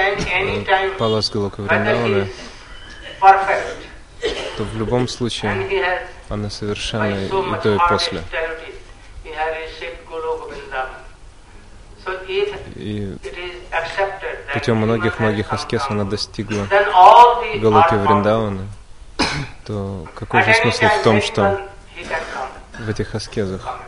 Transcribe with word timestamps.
пала 0.98 1.20
с 1.20 1.30
Голока 1.30 1.62
Вриндавана, 1.62 2.26
то 4.56 4.64
в 4.64 4.76
любом 4.76 5.08
случае 5.08 5.90
она 6.28 6.50
совершенна 6.50 7.26
и 7.26 7.28
до 7.28 7.74
и 7.74 7.78
после. 7.88 8.22
И 12.76 13.16
путем 14.52 14.76
многих-многих 14.76 15.52
аскез 15.52 15.82
она 15.88 16.04
достигла 16.04 16.66
Галоки 17.56 17.94
Вриндавана, 17.94 18.66
то 19.66 20.06
какой 20.14 20.42
же 20.42 20.54
смысл 20.54 20.86
в 20.86 21.02
том, 21.02 21.22
что 21.22 21.68
в 22.78 22.88
этих 22.88 23.14
аскезах 23.14 23.80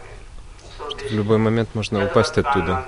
в 0.79 1.13
любой 1.13 1.39
момент 1.39 1.75
можно 1.75 2.05
упасть 2.05 2.37
оттуда? 2.39 2.85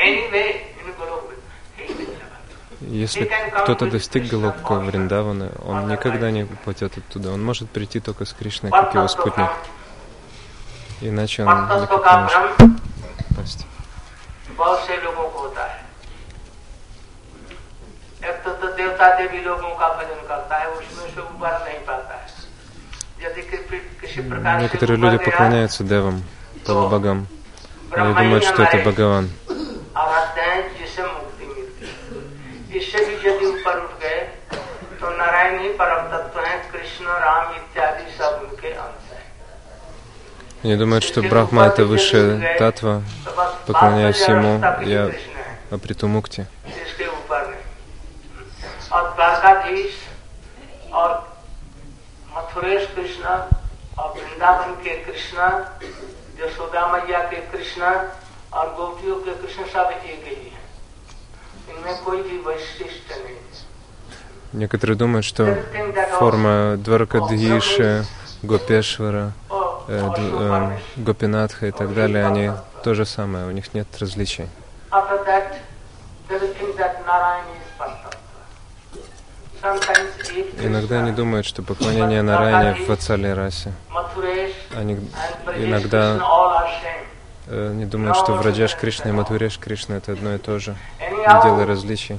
Anyway 0.00 0.66
in 0.80 0.86
never. 0.86 1.39
Если 2.80 3.30
кто-то 3.62 3.90
достиг 3.90 4.28
Голубка 4.28 4.74
Вриндавана, 4.74 5.50
он 5.64 5.88
никогда 5.88 6.30
не 6.30 6.44
упадет 6.44 6.96
оттуда. 6.96 7.30
Он 7.30 7.44
может 7.44 7.68
прийти 7.70 8.00
только 8.00 8.24
с 8.24 8.32
Кришной, 8.32 8.70
как 8.70 8.94
его 8.94 9.06
спутник. 9.08 9.50
Иначе 11.02 11.44
он 11.44 11.48
не 11.54 11.66
может 11.66 11.88
попасть. 11.90 13.66
Некоторые 24.60 24.98
люди 24.98 25.18
поклоняются 25.18 25.84
девам, 25.84 26.22
полубогам. 26.66 27.26
Они 27.90 28.14
думают, 28.14 28.44
что 28.44 28.62
это 28.62 28.78
Бхагаван. 28.78 29.30
इससे 32.77 33.05
भी 33.05 33.15
यदि 33.27 33.45
ऊपर 33.45 33.77
उठ 33.83 33.99
गए 34.01 34.19
तो 35.01 35.09
नारायण 35.17 35.59
ही 35.61 35.69
परम 35.79 36.07
तत्व 36.11 36.39
है 36.41 36.57
कृष्ण 36.71 37.05
राम 37.25 37.55
इत्यादि 37.55 38.11
सब 38.17 38.47
उनके 38.49 38.71
अंश 38.85 39.11
है 39.11 39.23
Они 40.63 40.75
думают, 40.77 41.03
что 41.03 41.21
Брахма 41.21 41.67
это 41.67 41.83
высшая 41.85 42.57
татва, 42.57 43.03
तो 43.25 43.31
बस 43.37 43.53
поклоняюсь 43.67 44.19
वास्तव 44.19 44.33
ему, 44.33 44.53
अवस्था 44.55 44.71
भी 44.79 44.91
я 44.91 45.05
कृष्ण 45.07 45.35
है 45.37 45.57
обрету 45.71 46.07
мукти. 46.07 46.45
इसके 46.65 47.05
ऊपर 47.07 47.47
नहीं 47.47 48.89
और 48.91 49.13
द्वारकाधीश 49.15 49.93
और 50.93 51.11
मथुरेश 52.35 52.87
कृष्ण 52.95 53.25
और 53.99 54.09
वृंदावन 54.17 54.73
के 54.83 54.95
कृष्ण 55.05 55.37
यशोदा 56.41 56.85
मैया 56.93 57.19
के 57.29 57.41
कृष्ण 57.51 57.93
और 58.53 58.73
गोपियों 58.77 59.15
के 59.21 59.35
कृष्ण 59.41 59.65
सब 59.73 59.91
एक 59.93 60.23
ही 60.27 60.33
Некоторые 64.52 64.96
думают, 64.96 65.24
что 65.24 65.58
форма 66.18 66.76
Дваркадхиши, 66.76 68.04
Гопешвара, 68.42 69.32
э, 69.88 70.10
э, 70.16 70.78
Гопинатха 70.96 71.66
и 71.66 71.70
так 71.70 71.94
далее, 71.94 72.26
они 72.26 72.50
то 72.82 72.94
же 72.94 73.04
самое, 73.04 73.46
у 73.46 73.50
них 73.50 73.72
нет 73.74 73.86
различий. 74.00 74.46
Иногда 80.62 81.00
они 81.00 81.12
думают, 81.12 81.46
что 81.46 81.62
поклонение 81.62 82.22
Нараяне 82.22 82.84
в 82.84 82.88
Вацале 82.88 83.34
расе. 83.34 83.72
Они 84.76 84.98
иногда 85.56 86.18
не 87.50 87.84
думают, 87.84 88.16
что 88.16 88.34
Враджаш 88.34 88.76
Кришна 88.76 89.10
и 89.10 89.12
Мадхуреш 89.12 89.58
Кришна 89.58 89.96
это 89.96 90.12
одно 90.12 90.34
и 90.34 90.38
то 90.38 90.58
же, 90.58 90.76
не 91.00 91.42
делая 91.42 91.66
различий. 91.66 92.18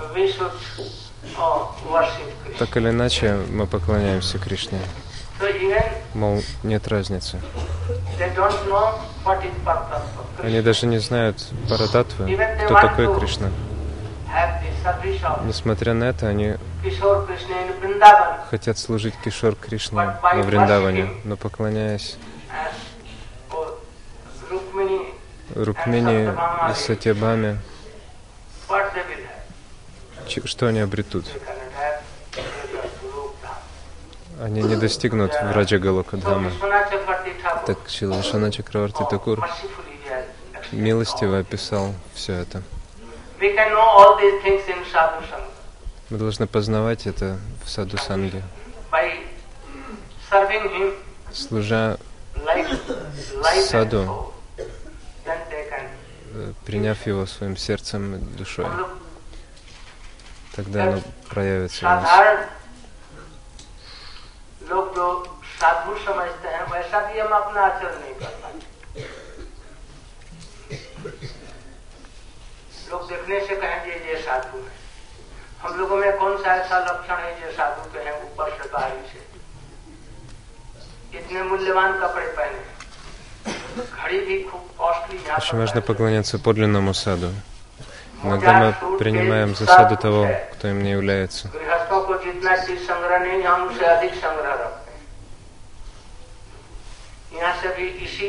Так 2.60 2.78
или 2.78 2.90
иначе, 2.90 3.40
мы 3.50 3.66
поклоняемся 3.66 4.38
Кришне. 4.40 4.80
Мол, 6.14 6.42
нет 6.64 6.88
разницы. 6.88 7.40
Они 10.44 10.62
даже 10.62 10.86
не 10.86 11.00
знают 11.00 11.38
Парататвы, 11.70 12.38
кто 12.66 12.76
такой 12.76 13.16
Кришна. 13.20 13.50
Несмотря 15.46 15.94
на 15.94 16.06
это, 16.06 16.28
они 16.28 16.56
хотят 18.50 18.78
служить 18.78 19.14
Кишор 19.24 19.56
Кришне 19.56 20.16
во 20.22 20.42
Вриндаване, 20.42 21.10
но 21.24 21.38
поклоняясь 21.38 22.18
Рукмини 25.56 26.34
и 30.24 30.28
ч- 30.28 30.42
что 30.46 30.68
они 30.68 30.80
обретут? 30.80 31.26
Они 34.42 34.62
не 34.64 34.76
достигнут 34.76 35.34
Враджа 35.34 35.78
Chakravarti 35.78 36.20
Thakur, 36.22 37.66
Так 37.66 37.78
Шилашана 37.88 38.52
Чакраварти 38.52 39.02
oh, 39.04 39.10
Такур 39.10 39.48
милостиво 40.72 41.40
описал 41.40 41.94
все 42.14 42.34
это. 42.34 42.64
Мы 46.10 46.18
должны 46.18 46.48
познавать 46.48 47.08
это 47.08 47.38
в 47.64 47.70
Саду 47.70 47.98
Санге. 47.98 48.42
Служа, 51.34 51.98
like 52.36 52.68
приняв 56.67 57.07
его 57.07 57.27
своим 57.27 57.57
сердцем 57.57 58.15
и 58.15 58.19
душой, 58.37 58.65
हम 58.65 58.79
लोग 58.79 58.91
тогда 60.55 60.85
оно 60.85 61.01
проявится 61.29 61.87
у 61.87 61.89
нас. 61.89 62.03
साधारण 62.05 62.47
लोग 64.69 64.95
जो 64.95 65.07
साधु 65.59 65.95
समझते 66.05 66.49
हैं 66.49 66.65
वैसा 66.73 67.01
भी 67.09 67.19
हम 67.19 67.27
हम 67.27 67.33
अपना 67.43 67.61
आचरण 67.67 68.01
नहीं 68.01 68.15
कर 68.15 68.33
पाते 68.43 68.65
लोग 72.91 73.09
देखने 73.09 73.41
से 73.47 73.57
कहेंगे 73.57 73.93
ये 74.09 74.17
साधु 74.23 74.59
है 74.59 74.75
हम 75.63 75.79
लोगों 75.79 75.97
में 75.97 76.17
कौन 76.19 76.37
सा 76.43 76.55
ऐसा 76.57 76.79
लक्षण 76.89 77.19
है 77.25 77.33
जो 77.41 77.53
साधु 77.57 77.91
के 77.93 77.99
हैं 78.09 78.15
ऊपर 78.25 78.51
से 78.59 78.69
बाहरी 78.73 79.03
से 79.13 79.21
इतने 81.19 81.43
मूल्यवान 81.43 81.99
कपड़े 82.01 82.27
पहने 82.27 82.61
Очень 85.37 85.51
पर 85.51 85.57
важно 85.59 85.81
है। 85.81 85.81
поклоняться 85.83 86.39
подлинному 86.39 86.95
саду. 86.95 87.31
Иногда 88.23 88.53
мы 88.61 88.99
принимаем 88.99 89.55
за 89.55 89.67
саду 89.67 89.97
того, 89.97 90.27
кто 90.53 90.69
им 90.69 90.83
не 90.83 90.91
является. 90.91 91.49
गृहस्थों 91.49 92.01
को 92.07 92.15
जितना 92.25 92.57
चीज 92.67 92.79
संग्रह 92.87 93.19
नहीं 93.19 93.43
हम 93.43 93.63
उसे 93.69 93.85
अधिक 93.87 94.15
संग्रह 94.15 94.53
रखते 94.63 94.91
हैं 94.93 95.01
यहाँ 97.39 97.55
से 97.63 97.69
भी 97.77 97.87
इसी 98.07 98.29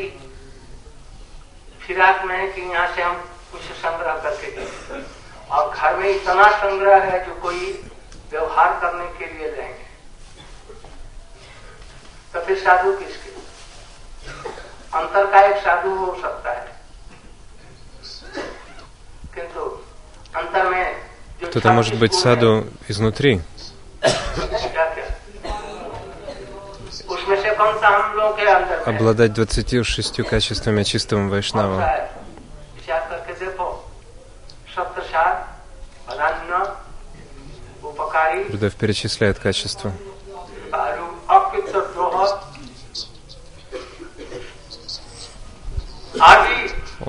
फिराक 1.88 2.26
में 2.26 2.38
है 2.38 2.48
कि 2.52 2.62
यहाँ 2.62 2.88
से 2.96 3.02
हम 3.02 3.16
कुछ 3.52 3.62
संग्रह 3.84 4.14
करके 4.24 4.52
दें 4.56 4.68
और 5.56 5.64
घर 5.76 5.96
में 5.98 6.10
इतना 6.10 6.48
संग्रह 6.64 7.04
है 7.10 7.26
जो 7.26 7.34
कोई 7.42 7.62
व्यवहार 8.32 8.80
करने 8.82 9.08
के 9.20 9.26
लिए 9.34 9.50
लेंगे 9.56 9.86
तो 12.34 12.38
फिर 12.46 12.58
साधु 12.64 12.92
किसके 13.00 13.30
अंतर 15.02 15.26
का 15.32 15.40
एक 15.48 15.58
साधु 15.64 15.90
हो 15.96 16.16
सकता 16.22 16.52
है 16.52 16.66
किंतु 19.36 19.62
अंतर 20.42 20.70
में 20.70 20.86
जो 21.42 21.48
Кто-то 21.48 21.70
может 21.74 21.96
быть 22.02 22.12
छत्तीस 22.14 22.24
गुण 22.24 22.30
है, 22.30 22.36
саду 22.36 22.52
изнутри. 22.90 23.34
क्या 24.02 24.86
क्या 24.94 25.06
उसमें 27.14 27.38
से 27.44 27.50
कौन 27.56 27.78
सा 27.82 27.88
हम 27.98 28.18
लोग 28.18 28.36
के 28.38 28.46
अंदर 28.52 28.78
में 28.78 28.86
है? 28.86 28.94
Обладать 28.94 29.34
26 29.34 30.24
качествами 30.24 30.84
чистого 30.84 31.20
कौन 31.20 31.30
सा 31.30 31.34
вайшнава. 31.36 31.78
है 31.82 32.00
विचार 32.76 33.02
करके 33.10 33.34
देखो 33.46 33.68
सप्तसार 34.76 35.34
अनन्न 36.12 36.54
उपकारी 37.90 38.44
Гурдев 38.50 38.76
перечисляет 38.76 39.38
качества. 39.40 39.92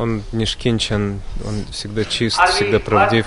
он 0.03 0.23
нишкинчен, 0.33 1.21
он 1.45 1.65
всегда 1.71 2.03
чист, 2.03 2.37
всегда 2.49 2.79
правдив. 2.79 3.25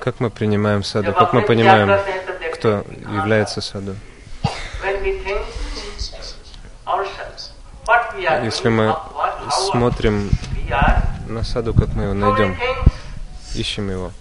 Как 0.00 0.20
мы 0.20 0.30
принимаем 0.30 0.82
саду? 0.82 1.12
Как 1.12 1.32
мы 1.34 1.42
понимаем, 1.42 2.00
кто 2.54 2.84
является 3.18 3.60
саду? 3.60 3.94
Если 8.42 8.68
мы 8.70 8.96
смотрим 9.50 10.30
на 11.28 11.44
саду, 11.44 11.74
как 11.74 11.88
мы 11.94 12.04
его 12.04 12.14
найдем, 12.14 12.56
ищем 13.54 13.90
его. 13.90 14.12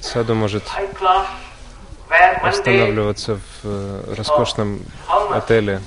Саду 0.00 0.34
может 0.34 0.64
останавливаться 2.42 3.36
в 3.36 3.40
э, 3.64 4.14
роскошном 4.16 4.80
отеле, 5.32 5.80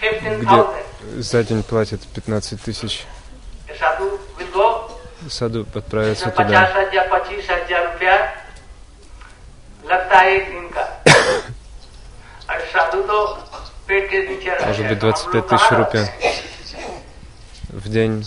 где 0.00 0.64
за 1.20 1.44
день 1.44 1.62
платят 1.62 2.00
15 2.06 2.62
тысяч. 2.62 3.04
Саду 5.28 5.66
отправится 5.74 6.30
туда. 6.30 6.68
Может 14.66 14.88
быть, 14.88 14.98
25 14.98 15.46
тысяч 15.48 15.70
рупий 15.70 16.06
в 17.68 17.88
день. 17.88 18.24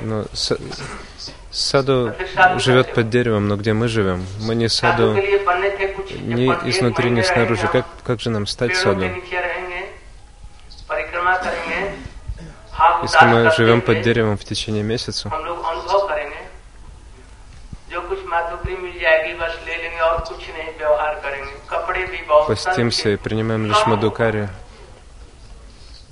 Но 0.00 0.22
ну, 0.22 0.24
саду 1.50 2.14
живет 2.58 2.94
под 2.94 3.08
деревом, 3.08 3.48
но 3.48 3.56
где 3.56 3.72
мы 3.72 3.88
живем? 3.88 4.24
Мы 4.40 4.54
не 4.54 4.68
саду 4.68 5.14
ни 5.14 6.46
изнутри, 6.70 7.10
ни 7.10 7.22
снаружи. 7.22 7.66
Как, 7.68 7.86
как 8.04 8.20
же 8.20 8.30
нам 8.30 8.46
стать 8.46 8.76
саду? 8.76 9.04
Если 13.02 13.24
мы 13.26 13.50
живем 13.56 13.80
под 13.80 14.02
деревом 14.02 14.36
в 14.36 14.44
течение 14.44 14.82
месяца, 14.82 15.30
постимся 22.46 23.10
и 23.10 23.16
принимаем 23.16 23.66
лишь 23.66 23.86
мадукари, 23.86 24.48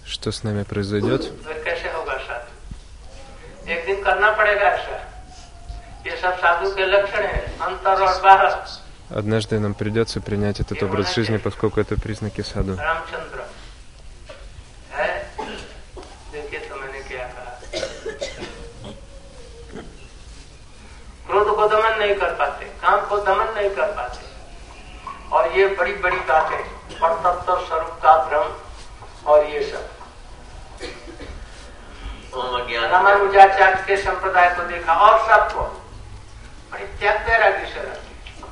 что 0.07 0.33
с 0.33 0.43
нами 0.43 0.63
произойдет? 0.63 1.33
फिर 3.66 3.70
कैसे 3.70 3.70
होगा 3.70 3.70
साधु 3.70 3.72
एक 3.72 3.86
दिन 3.86 4.04
करना 4.04 4.32
पड़ेगा 4.32 4.68
ऐसा 4.68 4.96
ये 6.06 6.16
सब 6.18 6.38
साधु 6.38 6.70
के 6.76 6.86
लक्षण 6.86 7.24
है 7.24 7.42
अंतर 7.62 8.02
और 8.02 8.22
बाहर 8.24 8.66
Однажды 9.12 9.60
нам 9.60 9.74
придется 9.74 10.22
принять 10.22 10.60
этот 10.60 10.84
образ 10.84 11.16
жизни, 11.16 11.38
поскольку 11.38 11.82
это 11.82 12.00
признаки 12.00 12.42
саду. 12.42 12.78
रामचंद्र 12.78 13.44
है 14.92 15.08
देखिए 16.32 16.60
तो 16.60 16.76
मैंने 16.76 17.00
क्या 17.02 17.24
कहा 17.28 17.60
क्रोध 21.28 21.56
को 21.56 21.68
दमन 21.68 22.00
नहीं 22.00 22.16
कर 22.16 22.34
पाते 22.34 22.66
काम 22.82 23.06
को 23.08 23.18
दमन 23.18 23.54
नहीं 23.56 23.70
कर 23.70 23.92
पाते 23.92 24.28
और 25.32 25.58
ये 25.58 25.68
बड़ी 25.76 25.94
बड़ी 25.94 26.18
बातें 26.18 26.64
परतत्व 27.00 27.66
स्वरूप 27.68 28.00
का 28.04 28.16
भ्रम 28.24 28.48
और 29.32 29.46
ये 29.46 29.64
सब 29.72 29.93
रामानुजाचार्य 32.92 33.84
के 33.88 33.96
संप्रदाय 34.04 34.50
को 34.56 34.64
देखा 34.70 34.94
और 35.06 35.18
सबको 35.30 35.64
बड़ी 36.72 36.86
त्याग 37.00 37.28
वैराग्य 37.28 37.66
से 37.74 37.82
रखते 37.82 38.44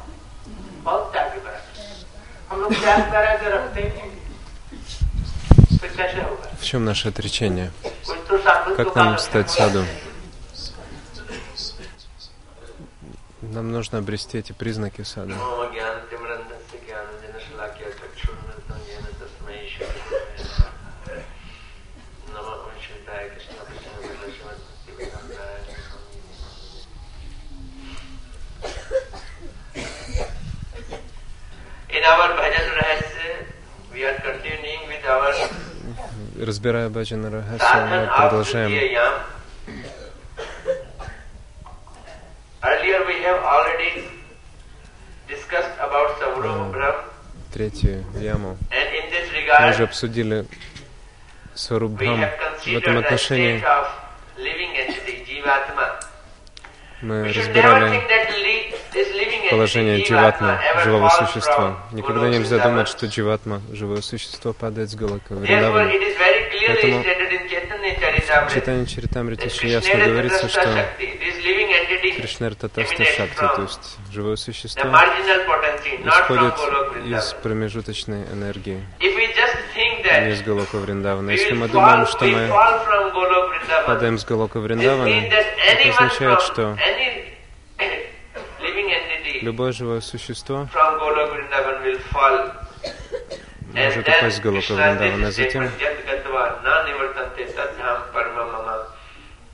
बहुत 0.84 1.12
त्याग 1.14 1.32
वैराग्य 1.46 2.06
हम 2.50 2.62
लोग 2.62 2.74
त्याग 2.82 3.12
वैराग्य 3.14 3.50
रखते 3.56 3.82
ही 3.82 3.90
नहीं 3.90 5.78
फिर 5.80 5.90
कैसे 5.98 6.22
होगा 6.22 6.46
В 6.60 6.64
чем 6.66 6.86
наше 6.86 7.10
отречение? 7.10 7.72
कुछ 8.08 8.18
तो 8.30 8.38
साधु 8.46 8.76
Как 8.78 8.96
нам 8.96 9.18
стать 9.20 9.50
саду? 9.52 9.84
Нам 13.42 13.72
нужно 13.72 14.00
обрести 14.00 14.38
эти 14.40 14.52
признаки 14.54 15.04
саду. 15.04 15.34
Already 43.43 44.05
discussed 45.29 45.77
about 45.79 46.19
Saurabha 46.19 46.71
Brahm 46.73 47.13
третью 47.53 48.05
яму. 48.19 48.57
Мы 49.61 49.71
уже 49.71 49.85
обсудили 49.85 50.47
Сварубхам. 51.55 52.25
В 52.65 52.77
этом 52.77 52.99
отношении 52.99 53.63
мы 57.03 57.33
разбирали 57.33 58.03
положение 59.51 60.03
дживатма, 60.03 60.61
живого 60.83 61.09
существа. 61.11 61.79
Никогда 61.93 62.29
нельзя 62.29 62.59
думать, 62.59 62.89
что 62.89 63.07
дживатма, 63.07 63.61
живое 63.73 64.01
существо, 64.01 64.53
падает 64.53 64.91
с 64.91 64.95
Галака 64.95 65.35
Вриндавана. 65.35 65.93
Поэтому 66.67 67.05
В 68.49 68.55
читании 68.55 68.85
Чаритамрити 68.85 69.47
that 69.47 69.47
очень 69.47 69.69
ясно 69.69 70.05
говорится, 70.05 70.49
что 70.49 70.87
Кришнер 72.17 72.55
Татаста 72.55 73.05
Шакти, 73.05 73.37
то 73.37 73.63
есть 73.63 73.99
живое 74.13 74.37
существо, 74.37 74.91
исходит 76.05 76.55
из 77.07 77.33
промежуточной 77.43 78.23
энергии, 78.33 78.81
а 80.11 80.21
не 80.21 80.33
из 80.33 80.43
Галока 80.43 80.77
Вриндавана. 80.77 81.31
Если 81.31 81.55
мы 81.55 81.69
думаем, 81.69 82.07
что 82.07 82.25
мы 82.27 82.49
падаем 83.87 84.19
с 84.19 84.25
Галока 84.25 84.59
this 84.59 84.61
Вриндавана, 84.61 85.09
это 85.09 85.89
означает, 85.89 86.43
что 86.43 86.77
любое 89.41 89.73
живое 89.73 90.01
существо 90.01 90.69
может 93.75 94.07
упасть 94.07 94.37
с 94.37 94.41
Krishna 94.41 94.75
Вриндавана, 94.75 95.29
а 95.29 95.31
затем 95.31 95.71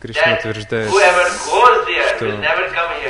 Кришна 0.01 0.35
утверждает, 0.35 0.91
что 0.91 2.27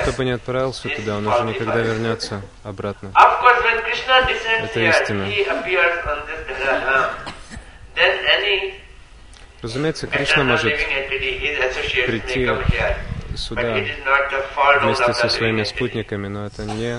кто 0.03 0.13
бы 0.13 0.25
не 0.25 0.31
отправился 0.31 0.89
туда, 0.89 1.17
он 1.19 1.27
уже 1.27 1.43
никогда 1.45 1.81
вернется 1.81 2.43
обратно. 2.65 3.13
Это 4.63 4.81
истина. 4.81 5.29
Разумеется, 9.61 10.07
Кришна 10.07 10.45
может 10.45 10.73
прийти 12.07 12.49
сюда 13.37 13.75
вместе 14.81 15.13
со 15.15 15.29
своими 15.29 15.65
спутниками, 15.65 16.29
но 16.29 16.47
это 16.47 16.65
не 16.65 16.99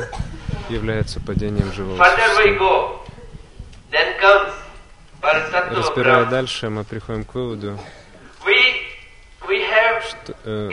является 0.69 1.19
падением 1.19 1.71
живого 1.73 2.03
существа. 2.03 2.99
Разбирая 5.71 6.25
дальше, 6.25 6.69
мы 6.69 6.83
приходим 6.83 7.23
к 7.25 7.33
выводу, 7.33 7.79
We, 8.45 8.55
we 9.47 9.61
have 9.69 10.01
что 10.03 10.18
э, 10.43 10.69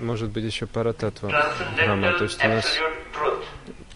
может 0.00 0.30
быть 0.30 0.44
еще 0.44 0.66
парататва 0.66 1.28
Брахма, 1.76 2.12
то 2.12 2.24
есть 2.24 2.44
у 2.44 2.48
нас, 2.48 2.78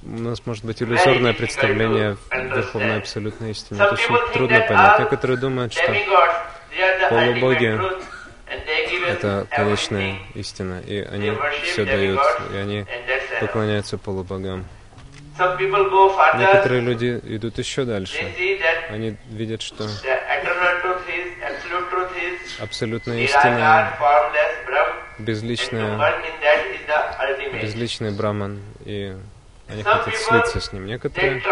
у 0.04 0.08
нас 0.10 0.46
может 0.46 0.64
быть 0.64 0.82
иллюзорное 0.82 1.32
представление 1.32 2.16
верховной 2.30 2.98
абсолютной 2.98 3.52
истине. 3.52 3.80
Это 3.80 3.94
очень 3.94 4.32
трудно 4.32 4.60
понять. 4.60 4.98
Некоторые 5.00 5.38
думают, 5.38 5.72
что 5.72 5.94
полубоги 7.10 7.78
это 9.06 9.46
конечная 9.50 10.18
истина, 10.34 10.80
и 10.86 11.00
они 11.00 11.32
все 11.64 11.84
дают, 11.84 12.20
и 12.52 12.56
они 12.56 12.86
поклоняются 13.40 13.98
полубогам. 13.98 14.66
Некоторые 15.38 16.80
люди 16.80 17.20
идут 17.24 17.58
еще 17.58 17.84
дальше. 17.84 18.18
Они 18.90 19.16
видят, 19.30 19.62
что 19.62 19.88
абсолютная 22.60 23.20
истина, 23.20 23.92
безличная, 25.18 26.14
безличный 27.62 28.10
браман, 28.10 28.60
и 28.84 29.16
они 29.68 29.82
хотят 29.82 30.16
слиться 30.16 30.60
с 30.60 30.72
ним. 30.72 30.86
Некоторые 30.86 31.42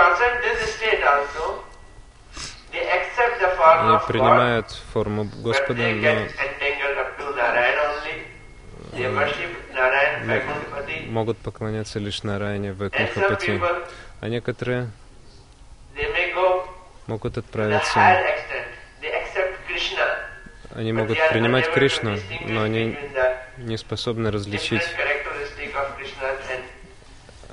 они 3.68 3.98
принимают 4.06 4.70
форму 4.92 5.24
Господа, 5.42 5.82
но 5.82 5.88
могут 11.08 11.38
поклоняться 11.38 11.98
лишь 11.98 12.22
Нараяне 12.22 12.72
в 12.72 12.82
people, 12.82 13.84
А 14.20 14.28
некоторые 14.28 14.90
могут 17.06 17.38
отправиться, 17.38 18.00
они 20.74 20.92
могут 20.92 21.18
принимать 21.30 21.72
Кришну, 21.72 22.18
но 22.46 22.62
они 22.62 22.98
не 23.58 23.76
способны 23.76 24.30
различить 24.30 24.82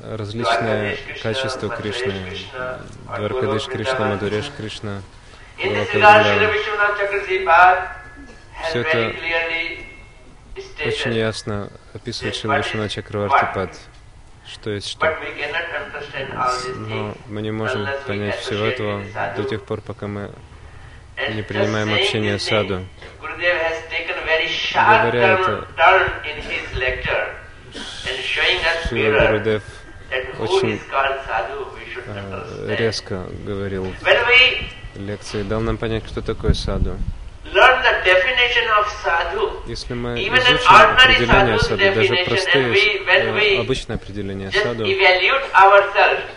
различные 0.02 0.98
качества 1.22 1.70
Кришны. 1.70 2.14
Дваркадиш 3.16 3.68
Кришна, 3.68 4.10
Мадуреш 4.10 4.52
Кришна, 4.58 5.02
very 5.58 7.20
это 8.74 9.14
Очень 10.86 11.14
ясно 11.14 11.70
описывает 11.94 12.36
Шилвишна 12.36 12.90
Чакравартипад, 12.90 13.78
что 14.48 14.72
есть 14.72 14.90
что. 14.90 15.18
Но 16.76 17.16
мы 17.28 17.42
не 17.42 17.52
можем 17.52 17.88
понять 18.06 18.40
всего 18.40 18.66
этого 18.66 19.04
до 19.36 19.44
тех 19.44 19.64
пор, 19.64 19.82
пока 19.82 20.08
мы 20.08 20.32
не 21.30 21.42
принимаем 21.42 21.94
общение 21.94 22.40
саду. 22.40 22.86
Говоря 24.74 25.34
это, 25.34 25.68
mirror 28.92 29.28
Гурудев 29.28 29.64
очень, 30.40 30.80
э, 32.06 32.76
резко 32.78 33.26
говорил 33.46 33.94
лекции, 34.96 35.44
дал 35.44 35.62
нам 35.62 35.78
понять, 35.78 36.04
кто 36.04 36.22
такой 36.22 36.54
саду. 36.56 36.98
Если 39.68 39.94
мы 39.94 40.16
изучим 40.40 40.72
определение 41.04 41.60
саду, 41.60 41.78
даже 41.96 42.14
простые, 42.26 42.74
э, 43.58 43.62
обычное 43.62 43.96
определение 43.98 44.52
саду, 44.64 44.84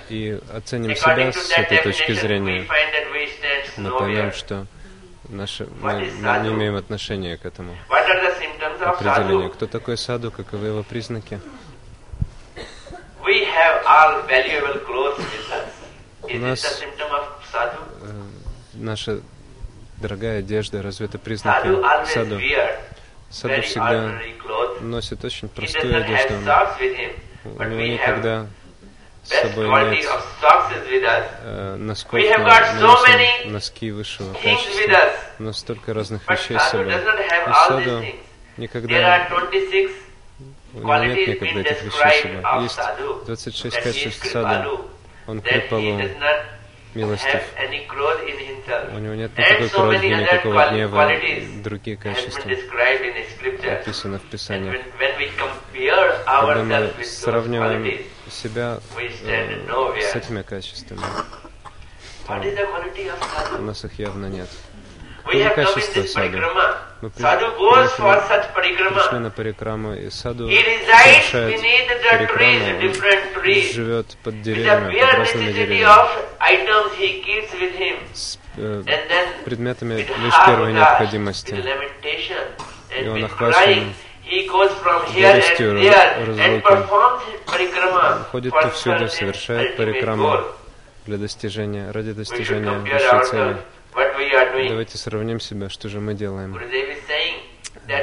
и 0.08 0.38
оценим 0.52 0.90
себя 0.96 1.06
с 1.32 1.50
этой 1.52 1.78
точки 1.82 2.12
зрения, 2.12 2.66
мы 3.76 3.90
поймем, 3.98 4.32
что 4.32 4.66
наши, 5.28 5.66
мы, 5.80 5.92
мы 6.20 6.38
не 6.42 6.48
имеем 6.54 6.76
отношения 6.76 7.36
к 7.36 7.44
этому 7.46 7.76
определению. 8.90 9.50
Кто 9.50 9.66
такой 9.66 9.96
саду, 9.96 10.30
каковы 10.30 10.66
его 10.68 10.82
признаки? 10.82 11.40
У 16.22 16.28
нас-? 16.38 16.80
Э, 18.02 18.10
Наша 18.74 19.20
дорогая 19.98 20.40
одежда, 20.40 20.82
разве 20.82 21.06
это 21.06 21.18
признаки 21.18 21.66
саду? 22.06 22.40
Саду 23.30 23.62
всегда 23.62 24.18
носит 24.80 25.24
очень 25.24 25.48
простую 25.48 25.96
одежду. 25.96 26.34
У 27.44 27.62
него 27.62 27.80
никогда 27.80 28.46
с 29.22 29.40
собой 29.40 29.68
нет 29.90 30.06
э, 31.42 31.76
носков, 31.78 32.20
но 32.78 32.92
носим 32.92 33.52
носки 33.52 33.90
высшего 33.90 34.32
качества. 34.34 35.10
У 35.38 35.42
нас 35.42 35.58
столько 35.58 35.94
разных 35.94 36.28
вещей 36.28 36.58
с 36.58 36.70
собой. 36.70 36.92
И 36.92 37.52
саду 37.68 38.04
никогда 38.56 39.26
are 39.26 39.28
26 39.28 39.92
у 40.74 40.78
него 40.78 40.94
нет 40.96 41.28
никогда 41.28 41.60
этих 41.60 41.82
вещей 41.82 42.10
с 42.10 42.22
собой. 42.22 42.62
Есть 42.62 42.78
sadhu. 42.78 43.24
26 43.26 43.76
That 43.76 43.78
he 43.78 43.78
is 43.78 43.82
качеств 43.82 44.26
саду. 44.26 44.90
Он 45.26 45.40
крипалу, 45.40 46.00
милостив. 46.96 47.42
У 48.92 48.98
него 48.98 49.14
нет 49.14 49.30
никакой 49.36 49.68
other 49.68 50.08
никакого 50.08 50.70
гнева, 50.70 51.10
другие 51.62 51.96
качества 51.96 52.50
описаны 53.70 54.18
в 54.18 54.22
Писании. 54.22 54.82
Когда 56.24 56.64
мы 56.64 57.04
сравниваем 57.04 58.00
себя 58.30 58.78
э, 59.24 60.00
с 60.00 60.16
этими 60.16 60.42
качествами, 60.42 61.00
of 62.28 63.58
у 63.58 63.62
нас 63.62 63.84
их 63.84 63.98
явно 63.98 64.26
нет. 64.26 64.48
Качество 65.50 66.02
саду? 66.02 66.38
parikrama. 66.38 66.76
Мы 67.02 67.10
при- 67.10 67.22
Sadhu 67.22 67.58
goes 67.58 67.88
for 67.98 68.14
приехали- 68.14 68.28
such 68.28 68.54
Пришли 68.54 68.74
parikrama. 68.78 69.18
на 69.18 69.30
парикраму, 69.30 69.94
и 69.94 70.10
саду 70.10 70.48
совершает 70.48 71.58
парикраму, 72.10 72.80
он 72.80 73.62
живет 73.72 74.16
под 74.22 74.42
деревьями, 74.42 74.98
под 74.98 75.14
разными 75.18 75.52
деревьями, 75.52 75.86
с 78.14 78.38
э, 78.56 78.82
предметами 79.44 79.94
лишь 79.94 80.46
первой 80.46 80.72
необходимости. 80.72 81.54
И 82.98 83.08
он 83.08 83.24
охвачен 83.24 83.92
горестью 85.12 85.78
parikrama 87.46 88.24
Ходит 88.32 88.52
повсюду, 88.52 89.08
совершает 89.08 89.76
парикраму 89.76 90.44
для 91.06 91.18
достижения, 91.18 91.90
ради 91.92 92.12
достижения 92.12 92.70
высшей 92.72 93.24
цели. 93.26 93.56
Давайте 93.96 94.98
сравним 94.98 95.40
себя, 95.40 95.70
что 95.70 95.88
же 95.88 96.00
мы 96.00 96.12
делаем. 96.14 96.52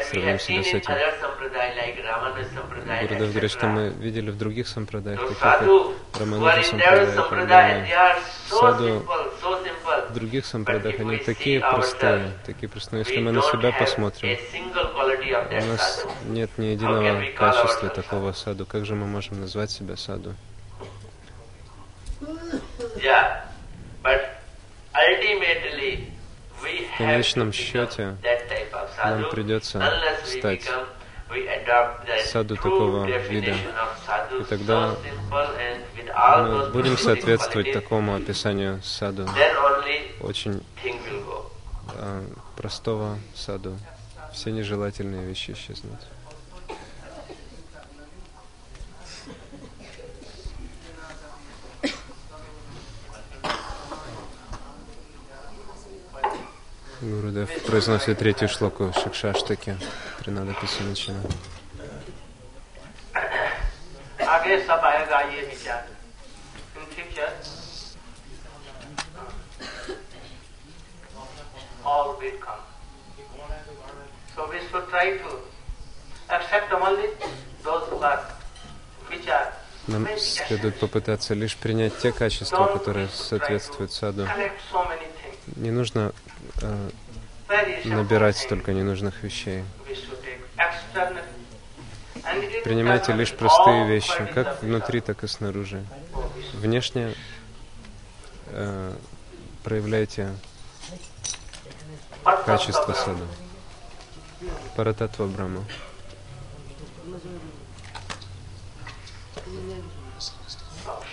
Сравним 0.09 0.39
себя 0.39 0.63
с 0.63 0.73
этим. 0.73 0.93
Гурудев 3.01 3.31
говорит, 3.31 3.51
что 3.51 3.67
мы 3.67 3.89
видели 3.89 4.31
в 4.31 4.38
других 4.38 4.67
сампрадаях, 4.67 5.19
таких 5.19 5.39
как 5.39 5.62
Рамануджа 6.19 6.63
сампрадая 6.63 8.17
Саду. 8.47 9.05
В 10.09 10.13
других 10.13 10.45
if 10.45 11.00
они 11.00 11.17
такие 11.17 11.59
простые, 11.59 12.31
такие 12.45 12.69
простые. 12.69 13.00
Если 13.00 13.17
We 13.17 13.21
мы 13.21 13.31
на 13.31 13.41
себя 13.41 13.71
посмотрим, 13.71 14.38
у 15.50 15.65
нас 15.65 16.05
нет 16.25 16.50
ни 16.57 16.65
единого 16.67 17.23
качества 17.35 17.89
такого 17.89 18.33
саду. 18.33 18.65
Как 18.65 18.85
же 18.85 18.95
мы 18.95 19.05
можем 19.05 19.41
назвать 19.41 19.71
себя 19.71 19.95
саду? 19.97 20.33
Yeah, 22.95 23.42
В 26.93 26.97
конечном 26.97 27.51
счете 27.51 28.17
нам 29.03 29.29
придется 29.29 29.81
стать 30.25 30.69
саду 32.25 32.55
такого 32.55 33.05
вида. 33.05 33.55
И 34.39 34.43
тогда 34.43 34.95
Мы 36.37 36.69
будем 36.69 36.97
соответствовать 36.97 37.73
такому 37.73 38.15
описанию 38.15 38.81
саду, 38.83 39.27
очень 40.21 40.63
э, 41.95 42.21
простого 42.55 43.17
саду. 43.35 43.77
Все 44.31 44.51
нежелательные 44.51 45.25
вещи 45.25 45.51
исчезнут. 45.51 45.99
Гурудев 57.03 57.50
произносит 57.63 58.19
третью 58.19 58.48
шлоку 58.48 58.93
Шикшаштаки, 58.93 59.77
Тринада 60.19 60.53
Писаначина. 60.53 61.19
So 74.36 74.50
нам 79.88 80.07
следует 80.17 80.79
попытаться 80.79 81.33
лишь 81.33 81.57
принять 81.57 81.98
те 81.98 82.13
качества, 82.13 82.67
которые 82.67 83.10
соответствуют 83.10 83.91
саду. 83.91 84.25
Не 85.63 85.72
нужно 85.72 86.12
э, 86.62 86.89
набирать 87.86 88.36
столько 88.36 88.74
ненужных 88.74 89.24
вещей. 89.24 89.63
Принимайте 92.65 93.13
лишь 93.13 93.32
простые 93.32 93.88
вещи, 93.88 94.29
как 94.36 94.62
внутри, 94.62 95.00
так 95.00 95.24
и 95.24 95.27
снаружи. 95.27 95.86
Внешне 96.55 97.15
э, 98.48 98.93
проявляйте 99.63 100.34
качество 102.46 102.91
саду. 102.91 103.25
Парататва 104.75 105.27
Брахма. 105.27 105.63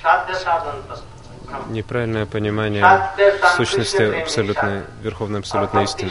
Sadhya 0.02 0.34
sadhan 0.34 0.82
tattva 0.88 1.19
неправильное 1.68 2.26
понимание 2.26 2.84
сущности 3.56 4.22
абсолютной, 4.22 4.82
верховной 5.02 5.40
абсолютной 5.40 5.84
истины. 5.84 6.10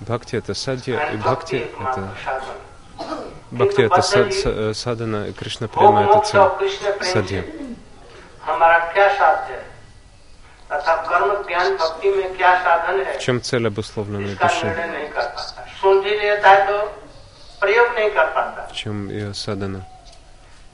Бхакти 0.00 0.36
это 0.36 0.54
садья, 0.54 1.10
и 1.12 1.16
бхакти 1.16 1.70
это 1.78 2.08
бхакти 3.50 3.82
это 3.82 4.02
сад, 4.02 4.28
э, 4.44 4.72
садана, 4.74 5.28
и 5.28 5.32
Кришна 5.32 5.68
према 5.68 6.04
это 6.04 6.20
цель. 6.20 7.04
Садья. 7.04 7.44
В 13.18 13.18
чем 13.20 13.42
цель 13.42 13.66
обусловленной 13.66 14.36
души? 14.36 14.66
प्रयोग 17.61 17.87
नहीं 17.95 18.09
कर 18.11 18.27
पाता 18.35 18.67
В 18.69 18.73
чем 18.73 19.09
ее 19.09 19.33
садана? 19.33 19.81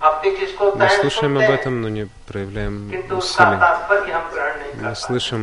भक्ति 0.02 0.32
किसको 0.32 0.66
होता 0.66 0.78
Мы 0.78 0.90
है 0.90 0.98
слушаем 1.02 1.34
सुनते 1.34 1.46
об 1.46 1.52
हैं, 1.52 1.58
этом, 1.60 1.82
но 1.82 1.90
не 1.90 2.06
проявляем 2.28 2.90
किंतु 2.92 3.16
उसका 3.18 3.44
усилий. 3.46 3.60
तात्पर्य 3.60 4.12
हम 4.14 4.30
ग्रहण 4.34 4.56
नहीं 4.60 4.72
कर 4.72 4.78
Мы 4.78 4.84
पाते 4.84 5.02
слышим 5.02 5.42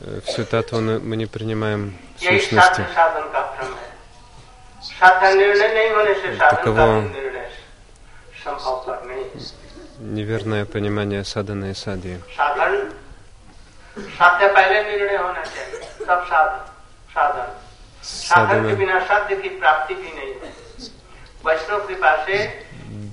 э, 0.00 0.20
всю 0.26 0.44
татву, 0.44 0.80
но 0.80 0.98
мы 1.00 1.16
не 1.16 1.26
принимаем 1.26 1.92
यही 2.18 2.38
сущности. 2.40 2.54
साध्य 2.54 2.86
साधन 2.94 3.24
का 3.32 3.40
भ्रम 3.52 3.72
है 3.76 3.90
साध्य 4.82 5.34
निर्णय 5.34 5.68
नहीं 5.74 5.90
होने 5.90 6.14
से 6.14 6.36
साधन 6.36 6.56
का 6.56 6.62
Таково- 6.62 7.00
भी 7.02 7.20
निर्णय 7.20 7.48
संभव 8.44 9.06
नहीं 9.06 9.24
Неверное 10.14 10.64
понимание 10.64 11.22
садана 11.24 11.70
и 11.70 11.74
садьи. 11.74 12.18
साधन 17.14 17.48
садхана. 18.07 18.75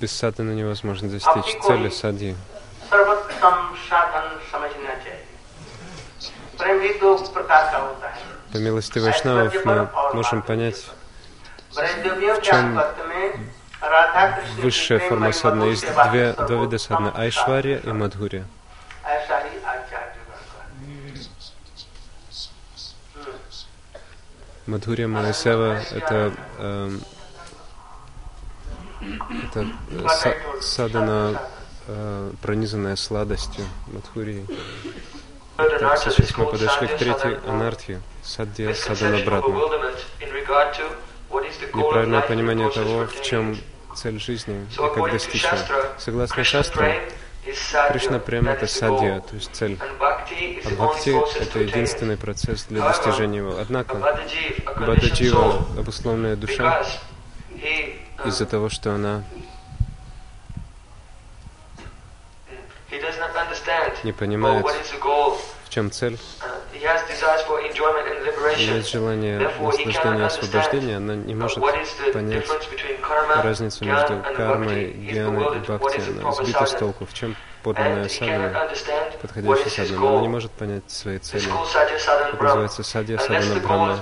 Без 0.01 0.13
садхана 0.13 0.51
невозможно 0.53 1.09
достичь 1.09 1.61
цели 1.63 1.89
садхи. 1.91 2.37
По 8.53 8.59
милости 8.59 8.99
Вайшнавов 9.01 9.65
мы 9.65 9.89
можем 10.15 10.43
понять, 10.43 10.87
в 11.73 12.43
чем 12.43 12.81
высшая 14.59 14.99
форма 15.01 15.33
садны. 15.33 15.65
Есть 15.65 15.87
две, 16.11 16.33
два 16.33 16.63
вида 16.63 16.79
садны— 16.79 17.11
Айшвария 17.17 17.79
и 17.79 17.93
Мадхурия. 17.93 18.45
Мадхурия 24.67 25.07
Манасева— 25.09 25.79
это, 25.93 26.33
эм, 26.59 27.01
это 29.45 29.67
э, 29.91 30.07
са- 30.07 30.63
садана, 30.63 31.43
э, 31.87 32.31
пронизанная 32.41 32.97
сладостью 32.97 33.65
Мадхурии. 33.89 34.47
Так, 35.57 35.99
сейчас 35.99 36.37
мы 36.39 36.47
подошли 36.47 36.87
к 36.89 36.97
третьей 36.97 37.39
анархии. 37.47 38.01
Садья 38.23 38.73
Садана 38.75 39.19
Братма. 39.25 39.61
Неправильное 41.75 42.21
понимание 42.23 42.71
того, 42.71 43.07
в 43.07 43.23
чем 43.23 43.57
цель 43.95 44.19
жизни 44.19 44.67
и 44.73 44.77
как 44.77 45.13
достичь 45.13 45.45
ее. 45.45 45.59
Согласно 45.99 46.43
шастрам, 46.43 46.93
Кришна 47.91 48.19
Према— 48.19 48.53
это 48.53 48.67
садья, 48.67 49.21
то 49.21 49.35
есть 49.35 49.51
цель. 49.55 49.79
А 50.65 50.71
бхакти— 50.71 51.15
это 51.41 51.59
единственный 51.59 52.17
процесс 52.17 52.65
для 52.65 52.83
достижения 52.83 53.39
его. 53.39 53.57
Однако, 53.59 53.97
Бададжива, 54.77 55.67
обусловленная 55.79 56.37
душа, 56.37 56.85
из-за 58.25 58.47
того, 58.47 58.69
что 58.69 58.93
она 58.93 59.23
не 64.03 64.13
понимает, 64.13 64.65
в 64.67 65.69
чем 65.71 65.91
цель, 65.91 66.19
есть 68.57 68.91
желание 68.91 69.39
наслаждения 69.39 70.19
и 70.19 70.23
освобождения, 70.23 70.97
она 70.97 71.15
не 71.15 71.35
может 71.35 71.59
понять 72.13 72.47
разницу 73.43 73.85
между 73.85 74.23
кармой, 74.37 74.91
гьяной 74.93 75.57
и 75.57 75.61
бхакти. 75.61 76.01
Она 76.21 76.33
сбита 76.33 76.67
с 76.67 76.73
толку, 76.73 77.07
в 77.07 77.15
чем 77.15 77.37
подлинная 77.65 78.09
садхана, 78.09 78.69
подходящая 79.21 79.87
садхана. 79.87 80.09
Она 80.09 80.21
не 80.21 80.29
может 80.29 80.53
понять 80.53 80.89
своей 80.89 81.19
цели. 81.19 81.49
Это 82.33 82.43
называется 82.43 82.83
садья 82.83 83.19
садхана 83.19 83.61
брахма. 83.61 83.99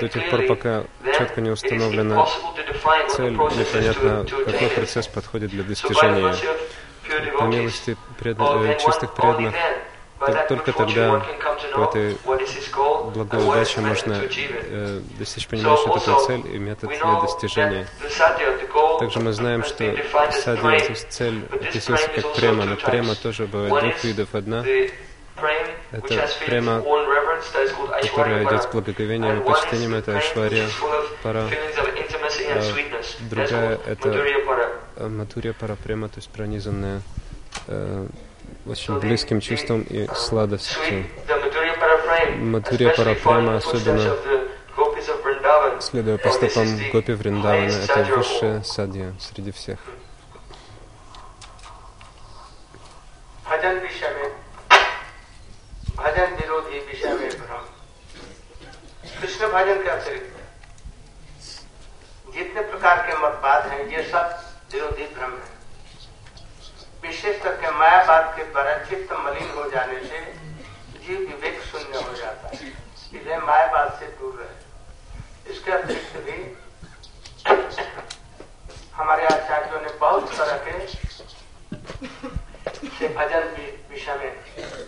До 0.00 0.08
тех 0.08 0.30
пор, 0.30 0.42
пока 0.46 0.84
четко 1.16 1.40
не 1.40 1.50
установлена 1.50 2.26
цель, 3.08 3.32
непонятно, 3.34 4.26
какой 4.44 4.68
процесс 4.68 5.06
подходит 5.06 5.50
для 5.50 5.62
достижения 5.62 6.32
ее. 6.32 7.38
По 7.38 7.44
милости 7.44 7.96
чистых 8.82 9.14
преданных, 9.14 9.54
тол- 10.18 10.48
только 10.48 10.72
тогда 10.72 11.22
по 11.74 11.82
этой 11.84 12.16
благой 13.14 13.46
удаче 13.46 13.80
можно 13.80 14.22
э, 14.22 15.00
достичь 15.18 15.46
понимания, 15.46 15.76
что 15.76 15.92
такое 15.98 16.26
цель 16.26 16.54
и 16.54 16.58
метод 16.58 16.90
ее 16.92 17.20
достижения. 17.20 17.86
Также 18.98 19.20
мы 19.20 19.32
знаем, 19.32 19.62
что 19.64 19.94
садья, 20.32 20.62
то 20.62 20.70
есть 20.90 21.12
цель, 21.12 21.44
описывается 21.52 22.08
как 22.08 22.34
према, 22.34 22.64
но 22.64 22.76
према 22.76 23.14
тоже 23.14 23.46
бывает 23.46 23.84
двух 23.84 24.04
видов. 24.04 24.28
Одна, 24.34 24.64
это 25.92 26.28
према, 26.46 26.82
которая 28.02 28.44
идет 28.44 28.62
с 28.62 28.66
благоговением 28.66 29.40
и 29.40 29.44
почтением, 29.44 29.94
это 29.94 30.16
Ашвария 30.16 30.66
Пара. 31.22 31.44
А 32.48 32.62
другая 33.30 33.78
это 33.86 34.08
э, 34.96 35.08
Матурия 35.08 35.52
Парапрема, 35.52 36.08
то 36.08 36.16
есть 36.16 36.30
пронизанная 36.30 37.02
э, 37.66 38.06
очень 38.65 38.99
близким 38.99 39.41
чувством 39.41 39.81
и 39.81 40.07
сладостью. 40.15 41.05
Мадхурия 42.37 42.95
Парапрема 42.95 43.57
особенно 43.57 44.15
Следуя 45.79 46.17
по 46.17 46.29
стопам 46.31 46.67
Гопи 46.93 47.13
Вриндавана, 47.13 47.71
это 47.71 48.03
высшая 48.15 48.61
садья 48.63 49.13
среди 49.19 49.51
всех. 49.51 49.79
भजन 53.51 53.79
विषय 53.79 54.09
में 54.17 54.29
भजन 55.97 56.35
विरोधी 56.35 56.79
विषय 56.87 57.13
में 57.13 57.29
भ्रम 57.29 57.65
कृष्ण 59.19 59.47
भजन 59.53 59.83
के 59.83 59.89
अतिरिक्त 59.89 60.31
जितने 62.35 62.61
प्रकार 62.61 62.97
के 63.07 63.17
मतवाद 63.23 63.67
हैं 63.71 63.81
ये 63.91 64.03
सब 64.11 64.25
विरोधी 64.73 65.05
भ्रम 65.15 65.31
है 65.31 65.54
विशेष 67.05 67.41
करके 67.43 67.71
मायावाद 67.79 68.33
के 68.37 68.43
द्वारा 68.51 68.77
चित्त 68.89 69.13
मलिन 69.25 69.49
हो 69.57 69.69
जाने 69.69 69.99
से 70.09 70.19
जीव 71.05 71.19
विवेक 71.19 71.61
शून्य 71.71 72.01
हो 72.07 72.13
जाता 72.17 72.47
है 72.47 72.67
इसलिए 72.67 73.37
मायावाद 73.49 73.89
से 73.99 74.07
दूर 74.19 74.33
रहे 74.41 75.53
इसके 75.53 75.71
अतिरिक्त 75.71 76.17
भी 76.25 76.37
हमारे 78.95 79.25
आचार्यों 79.25 79.81
ने 79.81 79.93
बहुत 80.01 80.31
तरह 80.37 80.57
के 80.67 80.73
से 82.97 83.07
भजन 83.17 83.43
वि- 83.55 83.73
विषय 83.91 84.15
में 84.15 84.31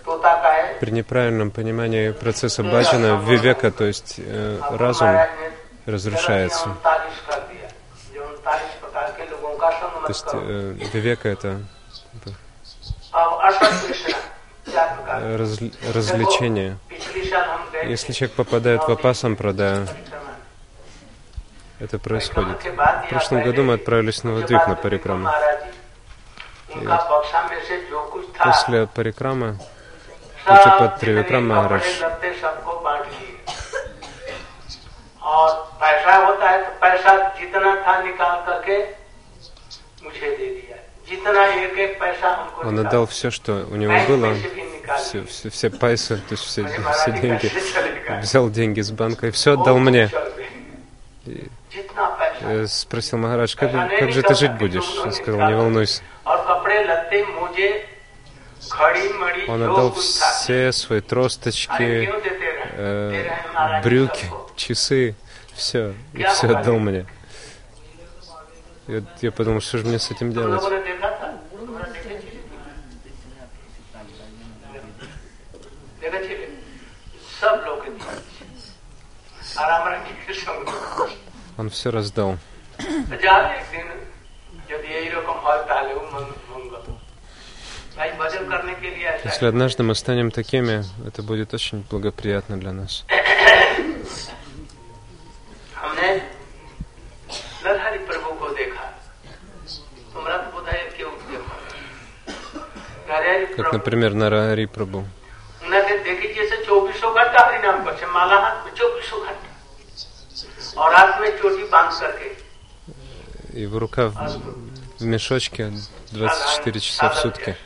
तोता 0.06 0.34
का 0.43 0.51
है 0.53 0.79
При 0.79 0.91
неправильном 0.91 1.49
понимании 1.58 2.03
процесса 2.13 2.63
баджана, 2.65 3.12
вивека, 3.29 3.69
то 3.71 3.86
есть 3.86 4.10
э, 4.19 4.60
разум, 4.82 5.08
महाराज 5.08 5.32
ने 5.39 5.47
разрушается. 5.93 6.65
उनतालीस 6.69 7.19
कर 7.29 7.39
दिया 7.51 7.69
जो 8.15 8.21
उनतालीस 8.27 8.73
प्रकार 8.82 9.08
के 9.17 9.29
लोगों 9.32 9.53
का 9.58 9.69
То 9.69 9.77
संगमत 9.79 10.10
есть 10.10 10.25
करो 10.27 10.39
э, 10.39 10.91
вивека — 10.93 11.36
это 11.36 11.51
раз, 15.12 15.60
развлечение. 15.93 16.77
Если 17.86 18.13
человек 18.13 18.36
попадает 18.36 18.82
в 18.84 18.89
опасам 18.89 19.36
продаю, 19.36 19.88
это 21.79 21.99
происходит. 21.99 22.63
В 22.63 23.10
прошлом 23.10 23.43
году 23.43 23.63
мы 23.63 23.73
отправились 23.73 24.23
на 24.23 24.34
Вадвип 24.34 24.67
на 24.67 24.75
парикраму. 24.75 25.29
после 28.43 28.88
парикрамы 28.88 29.58
Путипад 30.45 30.99
Тривикрам 30.99 31.47
Махарадж 31.47 31.84
और 35.23 35.51
पैसा 35.79 36.15
होता 36.25 36.49
है 36.49 36.58
तो 36.63 36.71
पैसा 36.82 37.12
जितना 37.39 37.75
था 37.86 37.93
निकाल 38.03 38.36
करके 38.47 38.77
मुझे 40.03 40.29
दे 40.38 40.47
दिया 40.56 40.66
он 42.64 42.79
отдал 42.79 43.07
все, 43.07 43.31
что 43.31 43.66
у 43.71 43.77
него 43.77 43.94
было, 44.07 44.35
все, 44.99 45.25
все, 45.25 45.51
все 45.51 45.71
пайсы, 45.71 46.16
то 46.16 46.33
есть 46.33 46.42
все, 46.44 46.66
все 46.66 47.12
деньги. 47.21 47.51
Взял 48.21 48.49
деньги 48.51 48.81
с 48.81 48.90
банка 48.90 49.29
и 49.29 49.31
все 49.31 49.53
отдал 49.55 49.79
мне. 49.79 50.11
И 51.27 52.66
спросил 52.66 53.18
Махарадж, 53.18 53.55
как, 53.57 53.71
как 53.73 54.12
же 54.12 54.23
ты 54.23 54.35
жить 54.35 54.53
будешь? 54.53 54.99
Он 55.05 55.12
сказал, 55.12 55.49
не 55.49 55.57
волнуйся. 55.57 56.03
Он 59.49 59.62
отдал 59.62 59.92
все 59.92 60.73
свои 60.73 61.01
тросточки, 61.01 62.11
э, 62.73 63.31
брюки, 63.83 64.27
часы, 64.57 65.14
все, 65.55 65.94
и 66.14 66.23
все 66.25 66.49
отдал 66.49 66.79
мне. 66.79 67.07
И 68.88 69.03
я 69.21 69.33
подумал, 69.33 69.61
что 69.61 69.79
же 69.79 69.87
мне 69.87 69.99
с 69.99 70.11
этим 70.11 70.33
делать? 70.33 70.62
Он 81.57 81.71
все 81.71 81.90
раздал. 81.90 82.38
Если 89.25 89.47
однажды 89.47 89.83
мы 89.83 89.94
станем 89.94 90.31
такими, 90.31 90.85
это 91.07 91.23
будет 91.23 91.53
очень 91.55 91.85
благоприятно 91.90 92.59
для 92.59 92.73
нас. 92.73 93.05
Как, 103.57 103.73
например, 103.73 104.14
Нарари 104.14 104.68
Прабhu. 110.78 112.36
Его 113.52 113.78
рука 113.80 114.12
в 114.98 115.04
мешочке 115.04 115.72
24 116.12 116.80
часа 116.80 117.08
в 117.10 117.16
сутки. 117.16 117.56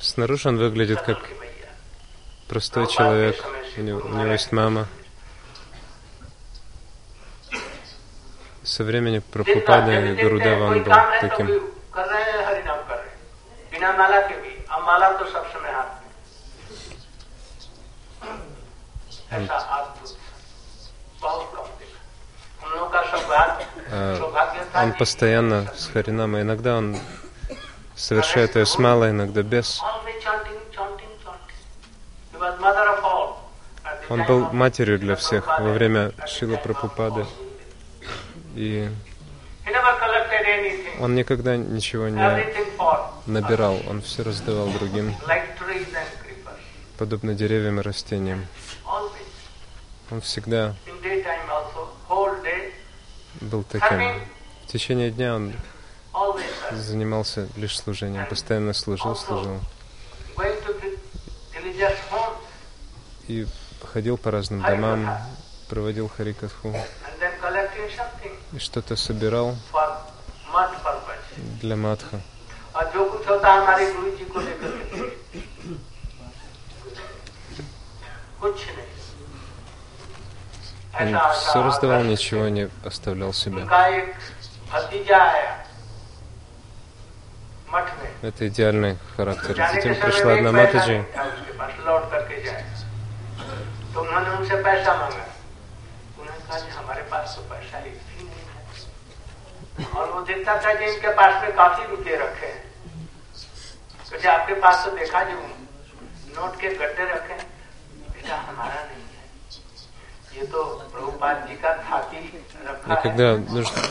Снаружи 0.00 0.48
он 0.48 0.58
выглядит 0.58 1.02
как 1.02 1.18
простой 2.48 2.88
человек. 2.88 3.44
У 3.76 3.80
него, 3.82 4.00
у 4.00 4.08
него 4.08 4.32
есть 4.32 4.50
мама. 4.50 4.88
Со 8.64 8.82
времени 8.82 9.20
Прабхупады 9.20 9.92
и 9.92 10.22
Гурудева 10.22 10.64
он 10.64 10.82
был 10.82 10.92
таким. 11.20 11.70
Он 24.74 24.92
постоянно 24.94 25.72
с 25.76 25.86
Харинама. 25.86 26.42
Иногда 26.42 26.76
он 26.76 26.96
совершает 27.96 28.56
ее 28.56 28.66
с 28.66 28.78
малой, 28.78 29.10
иногда 29.10 29.42
без. 29.42 29.80
Он 34.08 34.24
был 34.24 34.50
матерью 34.52 34.98
для 34.98 35.14
всех 35.16 35.46
во 35.46 35.72
время 35.72 36.12
Шила 36.26 36.56
Прабхупады. 36.56 37.26
И 38.56 38.90
он 41.00 41.14
никогда 41.14 41.56
ничего 41.56 42.08
не 42.08 42.46
набирал, 43.26 43.78
он 43.88 44.02
все 44.02 44.22
раздавал 44.22 44.68
другим, 44.68 45.14
подобно 46.98 47.34
деревьям 47.34 47.78
и 47.80 47.82
растениям. 47.82 48.46
Он 50.10 50.20
всегда 50.20 50.74
был 53.40 53.62
таким. 53.64 54.20
В 54.64 54.72
течение 54.72 55.10
дня 55.10 55.34
он 55.36 55.54
занимался 56.72 57.48
лишь 57.56 57.78
служением, 57.78 58.26
постоянно 58.26 58.72
служил, 58.72 59.14
служил. 59.16 59.60
И 63.28 63.46
ходил 63.92 64.18
по 64.18 64.30
разным 64.30 64.62
домам, 64.62 65.18
проводил 65.68 66.08
харикатху 66.08 66.74
и 68.52 68.58
что-то 68.58 68.96
собирал 68.96 69.54
для 71.60 71.76
матха. 71.76 72.20
Он 80.99 81.19
все 81.33 81.63
раздавал, 81.63 82.03
ничего 82.03 82.47
не 82.47 82.69
оставлял 82.85 83.33
себе. 83.33 83.67
Это 88.21 88.47
идеальный 88.47 88.97
характер. 89.17 89.55
Затем 89.73 89.95
пришла 89.95 90.33
одна 90.33 90.51
Матаджи. 90.51 91.05
और 99.95 100.11
वो 100.11 100.21
देखता 100.21 100.55
था 100.61 100.73
कि 100.73 100.85
इनके 100.85 101.11
पास 101.15 101.41
में 101.43 101.51
काफी 101.55 101.83
रुपये 101.89 102.15
रखे 102.17 102.47
हैं 102.47 102.63
तो 104.11 104.29
आपके 104.29 104.53
पास 104.61 104.85
तो 104.85 104.91
देखा 104.97 105.23
जो 105.23 105.37
नोट 106.35 106.59
के 106.59 106.69
गड्ढे 106.75 107.05
रखे 107.11 107.33
हैं 107.33 107.48
и 112.86 113.02
когда 113.02 113.36
нужно, 113.36 113.82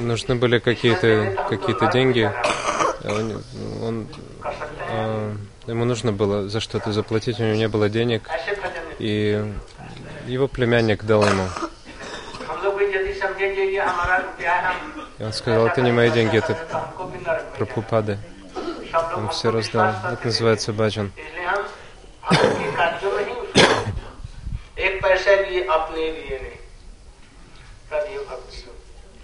нужны 0.00 0.34
были 0.34 0.58
какие-то 0.58 1.46
какие-то 1.48 1.86
деньги, 1.92 2.30
он, 3.04 3.42
он 3.82 4.08
а, 4.90 5.34
ему 5.66 5.84
нужно 5.84 6.12
было 6.12 6.48
за 6.48 6.60
что-то 6.60 6.92
заплатить, 6.92 7.38
у 7.40 7.44
него 7.44 7.54
не 7.54 7.68
было 7.68 7.88
денег, 7.88 8.28
и 8.98 9.52
его 10.26 10.48
племянник 10.48 11.04
дал 11.04 11.24
ему. 11.24 11.46
И 15.18 15.22
он 15.24 15.32
сказал, 15.32 15.66
это 15.66 15.80
не 15.82 15.92
мои 15.92 16.10
деньги, 16.10 16.38
это 16.38 16.56
Прабхупады. 17.56 18.18
Он 19.16 19.28
все 19.30 19.50
раздал. 19.50 19.94
Это 20.12 20.26
называется 20.26 20.72
баджан. 20.72 21.12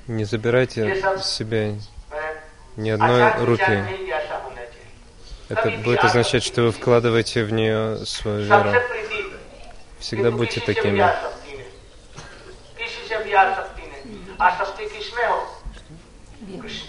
Не 0.06 0.24
забирайте 0.24 1.02
себе 1.22 1.76
ни 2.76 2.90
одной 2.90 3.32
руки. 3.44 3.84
Это 5.48 5.70
будет 5.70 6.04
означать, 6.04 6.42
что 6.42 6.62
вы 6.62 6.72
вкладываете 6.72 7.44
в 7.44 7.52
нее 7.52 8.04
свою 8.06 8.40
веру. 8.44 8.72
Всегда 9.98 10.30
будьте 10.30 10.60
такими. 10.60 11.04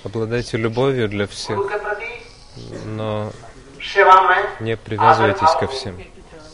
Обладайте 0.03 0.57
любовью 0.57 1.07
для 1.07 1.27
всех, 1.27 1.59
но 2.85 3.31
не 4.59 4.77
привязывайтесь 4.77 5.51
ко 5.59 5.67
всем. 5.67 6.01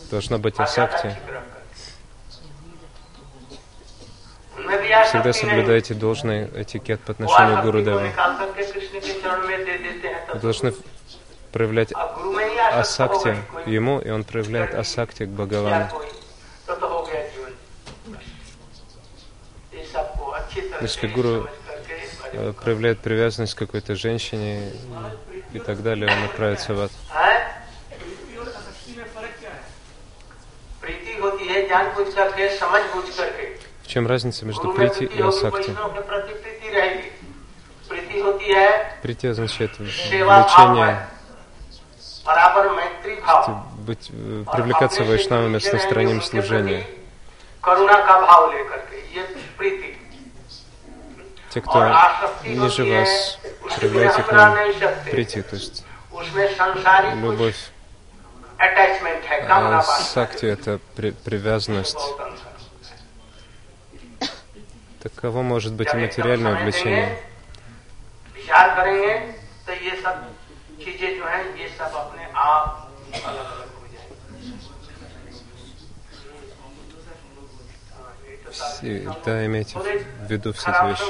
Должна 0.09 0.37
быть 0.37 0.59
асакти. 0.59 1.17
Всегда 5.05 5.33
соблюдайте 5.33 5.93
должный 5.93 6.45
этикет 6.55 7.01
по 7.01 7.11
отношению 7.11 7.57
к 7.57 7.61
Гурудеву. 7.63 7.99
Вы 10.33 10.39
должны 10.39 10.73
проявлять 11.51 11.91
асакти 12.71 13.35
ему, 13.65 13.99
и 13.99 14.09
он 14.09 14.23
проявляет 14.23 14.73
асакти 14.73 15.25
к 15.25 15.29
Бхагавану. 15.29 15.89
Если 20.81 21.07
гуру 21.07 21.47
э, 22.33 22.53
проявляет 22.63 22.99
привязанность 22.99 23.55
к 23.55 23.59
какой-то 23.59 23.95
женщине 23.95 24.71
и 25.53 25.59
так 25.59 25.83
далее, 25.83 26.09
он 26.11 26.23
отправится 26.23 26.73
в 26.73 26.81
ад. 26.81 26.91
В 30.79 30.85
чем 33.91 34.07
разница 34.07 34.45
между 34.45 34.71
прити 34.71 35.03
и 35.03 35.21
асакти? 35.21 35.75
Прити 39.01 39.27
означает 39.27 39.77
влечение, 39.79 41.07
быть, 43.79 44.09
э, 44.13 44.45
привлекаться 44.53 45.03
вайшнавами 45.03 45.59
с 45.59 45.73
настроением 45.73 46.21
служения. 46.21 46.87
Те, 51.49 51.59
кто 51.59 51.93
ниже 52.45 52.85
вас, 52.85 53.39
проявляйте 53.75 54.23
к 54.23 54.31
ним 54.31 55.11
прийти, 55.11 55.41
то 55.41 55.55
есть 55.57 55.83
любовь. 57.15 57.57
А 58.57 59.81
сакти— 59.81 60.45
это 60.55 60.79
при, 60.95 61.11
привязанность. 61.11 61.99
Таково 65.01 65.41
может 65.41 65.73
быть 65.73 65.91
и 65.93 65.97
материальное 65.97 66.63
влечение. 66.63 67.17
Все, 78.51 79.11
да, 79.25 79.45
имейте 79.45 79.79
в 79.79 80.29
виду 80.29 80.53
все 80.53 80.69
эти 80.69 80.89
вещи. 80.89 81.03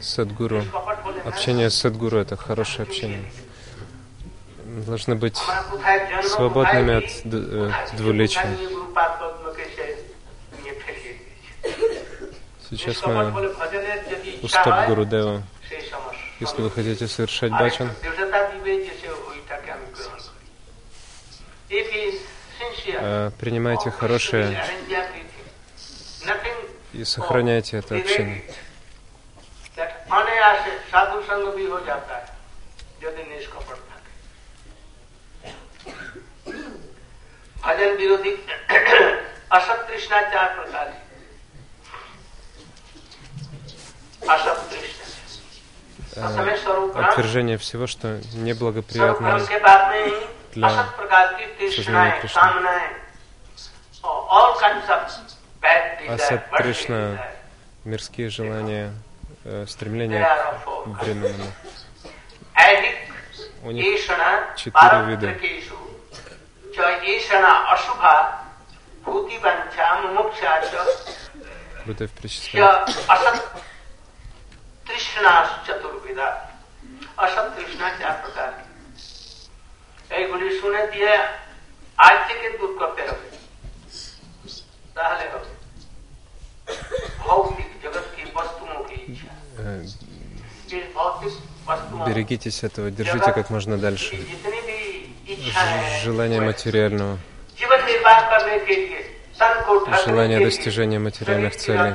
Садгуру. 0.00 0.64
Общение 1.24 1.70
с 1.70 1.74
Садгуру— 1.74 2.18
это 2.18 2.36
хорошее 2.36 2.82
общение. 2.84 3.24
Должны 4.64 5.14
быть 5.14 5.38
свободными 6.22 6.98
от 6.98 7.04
э, 7.24 7.72
двуличия. 7.96 8.56
Сейчас 12.70 13.04
мы 13.06 13.52
у 14.42 14.48
стоп 14.48 14.86
Гурудева. 14.88 15.42
Если 16.40 16.62
вы 16.62 16.70
хотите 16.70 17.06
совершать 17.06 17.52
бачан, 17.52 17.90
э, 22.88 23.30
принимайте 23.38 23.90
хорошее 23.90 24.62
и 26.95 27.03
сохраняйте 27.03 27.77
это 27.77 27.97
общение. 27.97 28.43
भजन 37.63 37.95
विरोधी 37.97 38.31
असत 39.55 39.79
तृष्णा 39.87 40.21
चार 40.33 40.49
प्रकार 40.55 40.87
отвержение 46.95 47.57
всего, 47.57 47.87
что 47.87 48.19
неблагоприятно 48.33 49.39
для 50.53 50.69
сознания 51.71 52.19
Кришны. 52.21 52.81
Асад 56.07 56.41
Кришна, 56.57 57.01
мирские 57.85 58.29
желания, 58.29 58.93
э, 59.45 59.65
стремления 59.67 60.23
к 60.85 61.03
временному. 61.03 61.51
У 63.63 63.71
них 63.71 63.85
четыре 64.55 64.97
вида. 65.07 65.27
Будда 71.85 72.07
перечисляет. 72.07 72.89
তৃষ্ণা 74.87 75.33
চতুর্বিধা 75.67 76.27
অসৎ 77.23 77.47
তৃষ্ণা 77.55 77.87
চার 77.99 78.15
প্রকার 78.21 78.49
এইগুলি 80.17 80.47
শুনে 80.59 80.81
দিয়ে 80.93 81.13
আজ 81.97 82.17
থেকে 82.27 82.47
দূর 82.59 82.71
করতে 82.79 83.01
হবে 83.09 83.27
Берегитесь 92.06 92.62
этого, 92.62 92.90
держите 92.90 93.32
как 93.32 93.50
можно 93.50 93.76
дальше. 93.76 94.16
Желание 96.02 96.40
материального, 96.40 97.18
желание 100.04 100.40
достижения 100.40 100.98
материальных 100.98 101.56
целей, 101.56 101.94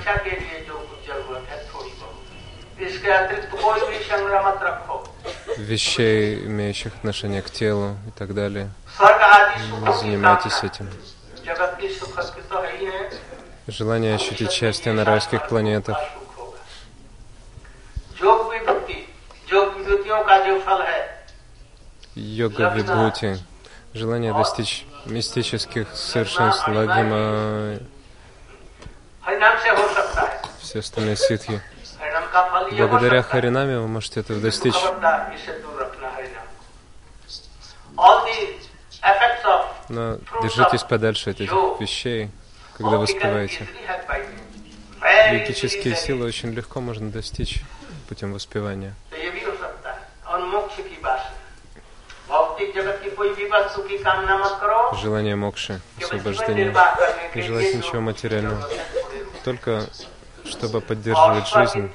вещей, 5.58 6.46
имеющих 6.46 6.96
отношение 6.96 7.42
к 7.42 7.50
телу 7.50 7.96
и 8.08 8.12
так 8.12 8.34
далее. 8.34 8.70
Не 9.00 9.94
занимайтесь 9.94 10.64
этим. 10.64 10.90
Желание 13.68 14.16
ощутить 14.16 14.52
счастье 14.52 14.94
на 14.94 15.06
райских 15.06 15.48
планетах. 15.48 15.98
Йога 22.16 22.70
вибхути. 22.76 23.38
Желание 23.94 24.34
достичь 24.34 24.86
мистических 25.06 25.88
совершенств 25.96 26.68
лагима. 26.68 27.80
Все 30.60 30.80
остальные 30.80 31.18
ситхи. 31.18 31.62
Благодаря 32.72 33.22
Харинаме 33.22 33.80
вы 33.80 33.88
можете 33.88 34.22
этого 34.22 34.40
достичь. 34.40 34.76
Но 39.92 40.20
держитесь 40.42 40.84
подальше 40.84 41.32
от 41.32 41.42
этих 41.42 41.52
вещей, 41.80 42.30
когда 42.78 42.92
вы 42.92 43.00
воспеваете. 43.00 43.68
Йогические 45.34 45.96
силы 45.96 46.26
очень 46.26 46.52
легко 46.52 46.80
можно 46.80 47.12
достичь 47.12 47.62
путем 48.08 48.32
воспевания. 48.32 48.94
Желание 55.02 55.36
мокши, 55.36 55.82
освобождения. 56.02 56.74
Не 57.36 57.42
желать 57.42 57.76
ничего 57.76 58.00
материального. 58.00 58.70
Только 59.44 59.88
чтобы 60.46 60.80
поддерживать 60.80 61.48
жизнь, 61.48 61.92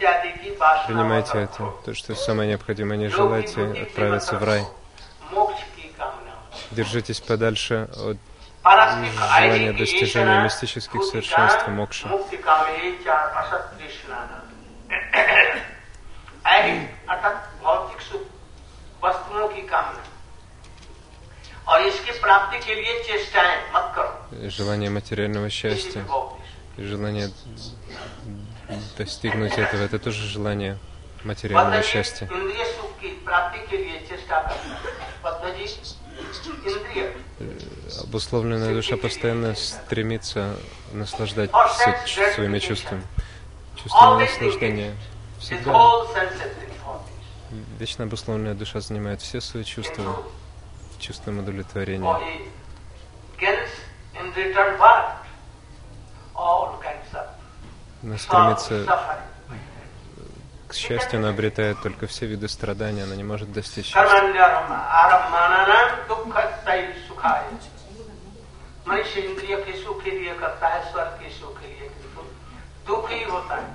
принимайте 0.87 1.39
это. 1.39 1.73
То, 1.87 1.95
что 1.95 2.15
самое 2.15 2.51
необходимое, 2.51 2.99
не 2.99 3.09
желайте 3.09 3.63
отправиться 3.63 4.37
в 4.37 4.45
рай. 4.45 4.67
Держитесь 6.71 7.21
подальше 7.21 7.89
от 7.97 8.17
желания 8.65 9.73
достижения 9.73 10.43
мистических 10.43 11.05
совершенств 11.05 11.69
мокши. 11.69 12.09
Желание 24.51 24.91
материального 24.91 25.51
счастья, 25.51 26.05
желание 26.79 27.31
достигнуть 28.97 29.59
этого, 29.59 29.83
это 29.83 29.99
тоже 29.99 30.27
желание 30.27 30.79
материального 31.25 31.83
счастья. 31.83 32.29
Обусловленная 38.03 38.75
душа 38.75 38.97
постоянно 38.97 39.55
стремится 39.55 40.57
наслаждать 40.93 41.51
своими 42.35 42.59
чувствами. 42.59 43.03
Чувство 43.77 44.19
наслаждения 44.19 44.95
всегда 45.39 45.73
вечно 47.79 48.05
обусловленная 48.05 48.55
душа 48.55 48.81
занимает 48.81 49.21
все 49.21 49.41
свои 49.41 49.65
чувства 49.65 50.23
чувством 50.99 51.39
удовлетворения 51.39 52.03
она 58.03 58.19
стремится 58.19 58.87
к 60.68 60.74
счастью, 60.74 61.20
она 61.20 61.30
обретает 61.30 61.82
только 61.82 62.08
все 62.08 62.26
виды 62.26 62.48
страдания, 62.48 63.04
она 63.04 63.16
не 63.16 63.24
может 63.24 63.52
достичь 63.52 63.88
счастья. 63.88 64.02
मनुष्य 68.88 69.22
इंद्रिय 69.22 69.56
के 69.66 69.74
सुख 69.84 70.04
के 70.04 70.12
लिए 70.12 70.34
करता 70.40 70.68
है 70.68 70.80
स्वर्ग 70.92 71.20
के 71.22 71.30
सुख 71.34 71.60
के 71.62 71.68
लिए 71.68 71.90
किंतु 71.90 72.22
दुख 72.88 73.10
ही 73.12 73.24
होता 73.24 73.56
है 73.56 73.68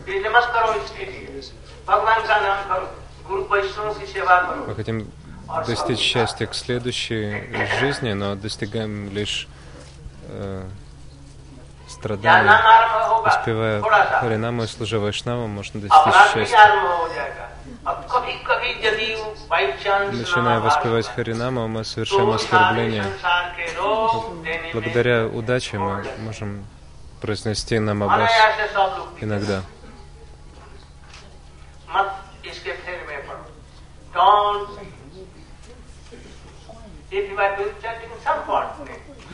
इसलिए 0.00 0.30
मत 0.36 0.46
करो 0.54 0.72
इसके 0.82 1.04
लिए 1.06 1.42
भगवान 1.88 2.20
का 2.28 2.36
नाम 2.40 2.60
करो 2.68 2.86
गुरु 3.28 3.42
वैष्णव 3.52 3.98
की 3.98 4.06
सेवा 4.12 4.36
करो 4.48 4.66
Мы 4.68 4.74
хотим 4.74 5.00
достичь 5.66 5.98
счастья 5.98 6.46
к 6.46 6.54
следующей 6.54 7.26
жизни, 7.80 8.12
но 8.12 8.34
достигаем 8.36 9.10
лишь 9.10 9.48
э, 10.28 10.62
страдания. 11.95 12.61
Успевая 13.25 13.81
Харинаму 14.19 14.63
и 14.63 14.67
служа 14.67 14.99
Вайшнавам, 14.99 15.49
можно 15.49 15.81
достичь 15.81 16.13
счастья. 16.33 16.71
Начиная 20.11 20.59
воспевать 20.59 21.07
Харинаму, 21.07 21.67
мы 21.67 21.83
совершаем 21.83 22.29
оскорбление. 22.29 23.05
Благодаря 24.73 25.25
удаче 25.25 25.77
мы 25.77 26.05
можем 26.19 26.65
произнести 27.21 27.79
намабас 27.79 28.31
иногда. 29.21 29.61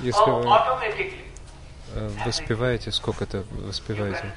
Если 0.01 0.29
вы 0.29 0.43
воспеваете, 2.25 2.91
сколько 2.91 3.23
это 3.23 3.43
воспеваете, 3.51 4.33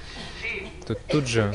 то 0.87 0.95
тут 0.95 1.27
же. 1.27 1.55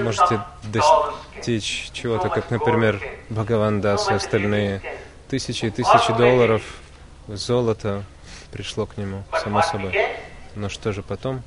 Можете 0.00 0.40
достичь 0.64 1.90
чего-то, 1.92 2.28
как, 2.28 2.50
например, 2.50 3.00
Бхагавандас 3.28 4.10
и 4.10 4.14
остальные. 4.14 4.82
Тысячи 5.28 5.66
и 5.66 5.70
тысячи 5.70 6.12
долларов 6.12 6.62
золота 7.28 8.04
пришло 8.50 8.86
к 8.86 8.96
нему, 8.96 9.22
само 9.42 9.62
собой. 9.62 9.94
Но 10.56 10.68
что 10.68 10.92
же 10.92 11.02
потом? 11.02 11.42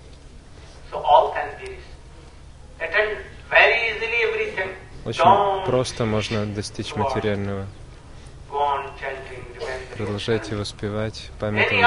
Очень 5.04 5.64
просто 5.66 6.04
можно 6.04 6.46
достичь 6.46 6.94
материального. 6.94 7.66
Продолжайте 9.96 10.54
воспевать, 10.54 11.30
памятовать, 11.40 11.86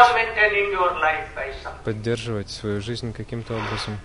поддерживать 1.84 2.50
свою 2.50 2.82
жизнь 2.82 3.14
каким-то 3.14 3.54
образом. 3.54 4.00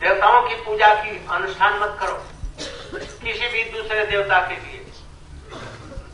देवताओं 0.00 0.42
की 0.48 0.54
पूजा 0.64 0.88
की 1.04 1.16
अनुष्ठान 1.28 1.78
मत 1.80 1.96
करो 2.00 2.33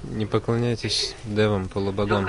не 0.04 0.26
поклоняйтесь 0.26 1.16
девам, 1.26 1.68
полубогам. 1.68 2.26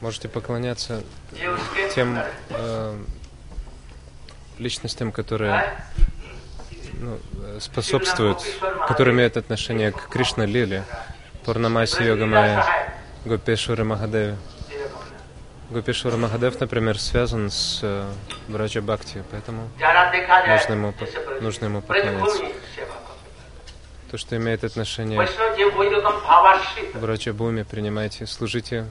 Можете 0.00 0.28
поклоняться 0.28 1.02
тем 1.94 2.22
э, 2.50 3.04
личностям, 4.58 5.12
которые 5.12 5.74
ну, 6.92 7.18
способствуют, 7.58 8.44
которые 8.86 9.14
имеют 9.14 9.36
отношение 9.36 9.92
к 9.92 10.08
Кришна 10.08 10.46
Лиле, 10.46 10.84
Пурнамаси 11.44 12.04
Йога 12.04 12.26
Майя. 12.26 12.93
Гопешвара 13.24 13.84
Махадеви. 13.84 14.36
Гопешвара 15.70 16.16
Махадев, 16.16 16.60
например, 16.60 16.98
связан 16.98 17.50
с 17.50 17.80
э, 17.82 18.06
Браджа 18.48 18.82
Бхакти, 18.82 19.24
поэтому 19.30 19.70
нужно 20.46 20.72
ему, 20.74 20.94
нужно 21.40 21.64
ему 21.64 21.80
поклоняться. 21.80 22.44
То, 24.10 24.18
что 24.18 24.36
имеет 24.36 24.62
отношение 24.62 25.26
к 26.92 26.96
Браджа 26.98 27.32
Буми, 27.32 27.62
принимайте, 27.62 28.26
служите 28.26 28.86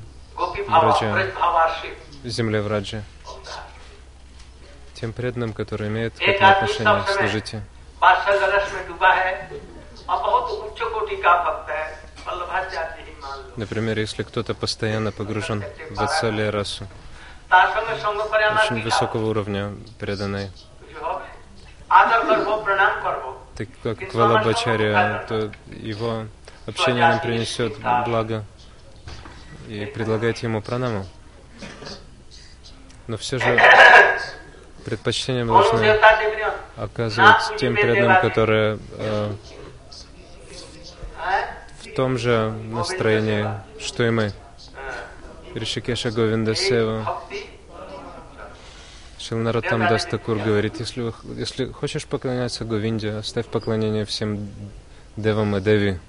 Браджа, 0.67 1.31
земле 2.23 2.61
Враджа. 2.61 3.03
Тем 4.95 5.13
преданным, 5.13 5.53
которые 5.53 5.89
имеют 5.89 6.15
к 6.15 6.21
этому 6.21 6.49
отношение, 6.49 7.03
служите. 7.07 7.61
Например, 13.55 13.97
если 13.99 14.23
кто-то 14.23 14.53
постоянно 14.53 15.11
погружен 15.11 15.63
в 15.91 16.01
Ацалия 16.01 16.51
расу, 16.51 16.87
очень 17.49 18.83
высокого 18.83 19.29
уровня 19.29 19.73
преданный, 19.99 20.51
так 23.55 23.67
как 23.83 24.13
Валабачария, 24.13 25.25
то 25.27 25.51
его 25.67 26.25
общение 26.65 27.07
нам 27.07 27.19
принесет 27.19 27.77
благо 28.05 28.43
и 29.67 29.85
предлагайте 29.85 30.47
ему 30.47 30.61
пранаму. 30.61 31.05
Но 33.07 33.17
все 33.17 33.37
же 33.37 33.59
предпочтение 34.85 35.45
должны 35.45 35.99
оказывать 36.77 37.57
тем 37.57 37.75
преданным, 37.75 38.21
которые 38.21 38.79
э, 38.97 39.31
том 41.95 42.17
же 42.17 42.51
настроении, 42.71 43.47
что 43.79 44.03
и 44.03 44.09
мы. 44.09 44.31
Ришикеша 45.53 46.11
Говинда 46.11 46.55
Сева. 46.55 47.21
Шилнаратам 49.19 49.87
Дастакур 49.87 50.37
говорит, 50.37 50.79
если, 50.79 51.13
если 51.37 51.67
хочешь 51.67 52.05
поклоняться 52.05 52.65
Говинде, 52.65 53.11
оставь 53.11 53.45
поклонение 53.45 54.05
всем 54.05 54.49
Девам 55.15 55.55
и 55.55 55.61
Деви. 55.61 55.99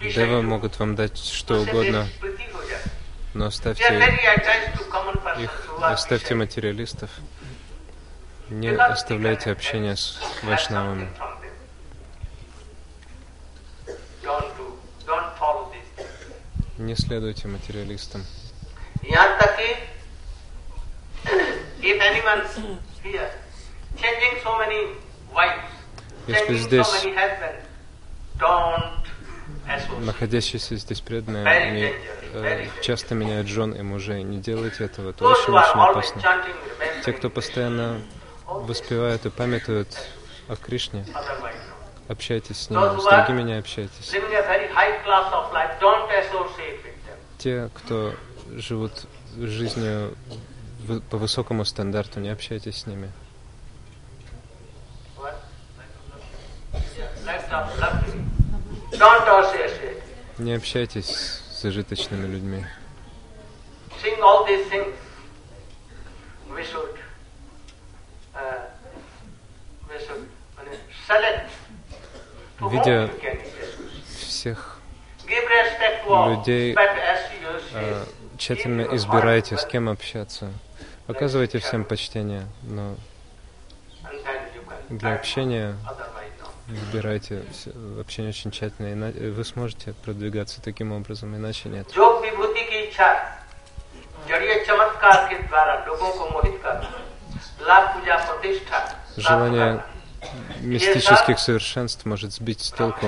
Девы 0.00 0.42
могут 0.42 0.78
вам 0.78 0.94
дать 0.94 1.18
что 1.18 1.60
угодно, 1.60 2.06
но 3.34 3.46
оставьте 3.46 3.82
их, 5.38 5.68
оставьте 5.80 6.34
материалистов. 6.34 7.10
Не 8.48 8.68
оставляйте 8.68 9.50
общение 9.50 9.96
с 9.96 10.20
вайшнавами. 10.42 11.08
Не 16.78 16.94
следуйте 16.94 17.48
материалистам. 17.48 18.24
Если 26.28 26.54
здесь 26.56 27.06
находящиеся 30.00 30.76
здесь 30.76 31.00
преданные, 31.00 31.46
они 31.46 31.94
э, 32.32 32.68
часто 32.82 33.14
меняют 33.14 33.48
жен 33.48 33.72
и 33.72 33.82
мужей. 33.82 34.22
Не 34.22 34.38
делайте 34.38 34.84
этого, 34.84 35.10
это 35.10 35.24
очень-очень 35.24 35.80
опасно. 35.80 36.22
Те, 37.04 37.12
кто 37.12 37.30
постоянно 37.30 38.00
воспевают 38.46 39.26
и 39.26 39.30
памятуют 39.30 39.88
о 40.48 40.56
Кришне, 40.56 41.06
общайтесь 42.08 42.58
с 42.58 42.70
ними, 42.70 43.00
с 43.00 43.04
другими 43.04 43.42
не 43.42 43.58
общайтесь. 43.58 44.12
Те, 47.38 47.70
кто 47.74 48.14
живут 48.56 48.92
жизнью 49.36 50.16
по 51.10 51.18
высокому 51.18 51.64
стандарту, 51.64 52.20
не 52.20 52.30
общайтесь 52.30 52.78
с 52.78 52.86
ними. 52.86 53.12
Не 60.38 60.54
общайтесь 60.54 61.06
с 61.06 61.62
зажиточными 61.62 62.26
людьми. 62.26 62.64
видя 72.60 73.10
всех 74.18 74.80
людей, 75.26 76.74
э, 77.74 78.04
тщательно 78.36 78.82
избирайте, 78.96 79.56
с 79.56 79.64
кем 79.64 79.88
общаться. 79.88 80.50
Оказывайте 81.06 81.58
всем 81.58 81.84
почтение, 81.84 82.46
но 82.62 82.96
для 84.88 85.14
общения 85.14 85.76
выбирайте 86.68 87.42
общение 87.98 88.30
очень 88.30 88.50
тщательно, 88.50 89.10
и 89.10 89.30
вы 89.30 89.44
сможете 89.44 89.94
продвигаться 90.04 90.60
таким 90.62 90.92
образом, 90.92 91.34
иначе 91.34 91.68
нет. 91.68 91.86
Желание 99.16 99.82
мистических 100.60 101.38
совершенств 101.38 102.04
может 102.04 102.32
сбить 102.32 102.60
с 102.60 102.70
толку. 102.70 103.06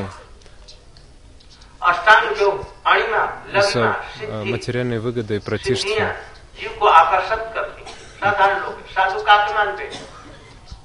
Из-за 3.53 3.97
материальной 4.45 4.99
выгоды 4.99 5.37
и 5.37 5.39
протишства. 5.41 6.15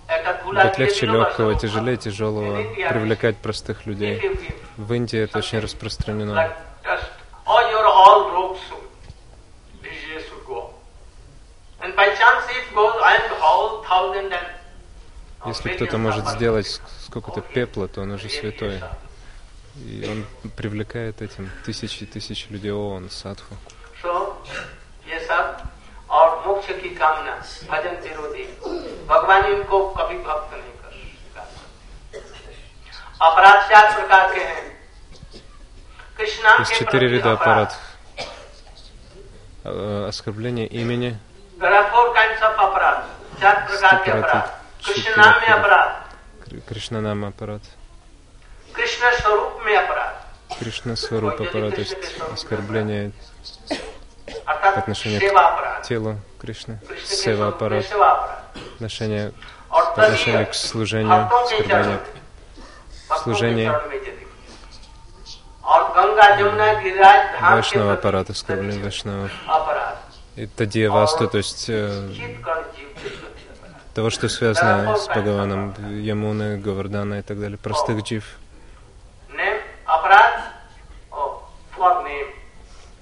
Быть 0.07 0.77
легче 0.77 1.05
легкого, 1.05 1.55
тяжелее 1.55 1.97
тяжелого, 1.97 2.63
привлекать 2.89 3.37
простых 3.37 3.85
людей. 3.85 4.21
В 4.77 4.93
Индии 4.93 5.19
это 5.19 5.39
очень 5.39 5.59
распространено. 5.59 6.53
Если 15.45 15.69
кто-то 15.69 15.97
может 15.97 16.27
сделать 16.27 16.81
сколько-то 17.05 17.41
пепла, 17.41 17.87
то 17.87 18.01
он 18.01 18.11
уже 18.11 18.29
святой. 18.29 18.81
И 19.75 20.07
он 20.09 20.51
привлекает 20.51 21.21
этим 21.21 21.49
тысячи 21.65 22.03
и 22.03 22.05
тысячи 22.05 22.51
людей, 22.51 22.71
о, 33.19 33.35
он 36.49 36.65
садху. 36.65 36.69
Есть 36.71 36.79
четыре 36.79 37.07
вида 37.07 37.33
аппаратов. 37.33 37.77
Э, 39.63 40.05
оскорбление 40.07 40.67
имени. 40.67 41.17
Кришнанам 46.67 47.25
аппарат. 47.25 47.61
Кришна 50.59 50.95
Сваруп 50.95 51.41
аппарат, 51.41 51.75
то 51.75 51.81
есть 51.81 51.97
оскорбление 52.33 53.11
по 54.25 54.79
отношению 54.79 55.21
к 55.21 55.81
телу 55.83 56.17
Кришны, 56.39 56.79
Сева 57.03 57.49
аппарат, 57.49 57.85
отношение, 58.75 59.31
по 59.69 60.03
отношению 60.03 60.47
к 60.47 60.53
служению, 60.53 61.29
оскорбление, 61.43 61.99
служение 63.23 63.81
Вайшнава 67.41 67.93
аппарат, 67.93 68.29
оскорбление 68.29 68.83
Вайшнавов. 68.83 69.31
И 70.35 70.47
Тадия 70.47 70.91
Васту, 70.91 71.29
то 71.29 71.37
есть 71.37 71.69
э, 71.69 72.09
того, 73.93 74.09
что 74.09 74.27
связано 74.27 74.97
с 74.97 75.07
Бхагаваном, 75.07 75.73
Ямуны, 76.01 76.57
Гавардана 76.57 77.19
и 77.19 77.21
так 77.21 77.39
далее, 77.39 77.57
простых 77.57 78.03
джив. 78.03 78.25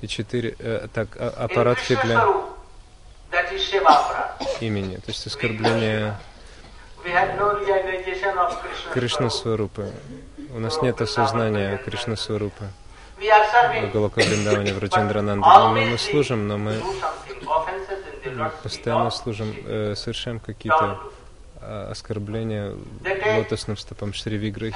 И 0.03 0.07
четыре, 0.09 0.53
э, 0.59 0.87
так, 0.93 1.07
а, 1.17 1.29
аппаратки 1.45 1.97
для 2.03 2.27
имени, 4.59 4.97
то 4.97 5.07
есть 5.07 5.25
оскорбление 5.25 6.13
Кришна 8.91 9.29
Сварупы. 9.29 9.93
У 10.53 10.59
нас 10.59 10.81
нет 10.81 10.99
осознания 10.99 11.77
Кришна 11.77 12.17
Сварупы. 12.17 12.65
Галока 13.93 14.19
Вриндаване, 14.19 14.73
в 14.73 14.79
Раджендрананде. 14.79 15.47
Мы, 15.47 15.85
мы 15.91 15.97
служим, 15.97 16.49
но 16.49 16.57
мы 16.57 16.83
постоянно 18.61 19.09
служим, 19.09 19.55
э, 19.65 19.95
совершаем 19.95 20.41
какие-то 20.41 20.99
э, 21.61 21.87
оскорбления 21.91 22.75
лотосным 23.37 23.77
стопам 23.77 24.11
Шри 24.11 24.35
Виграхи. 24.35 24.75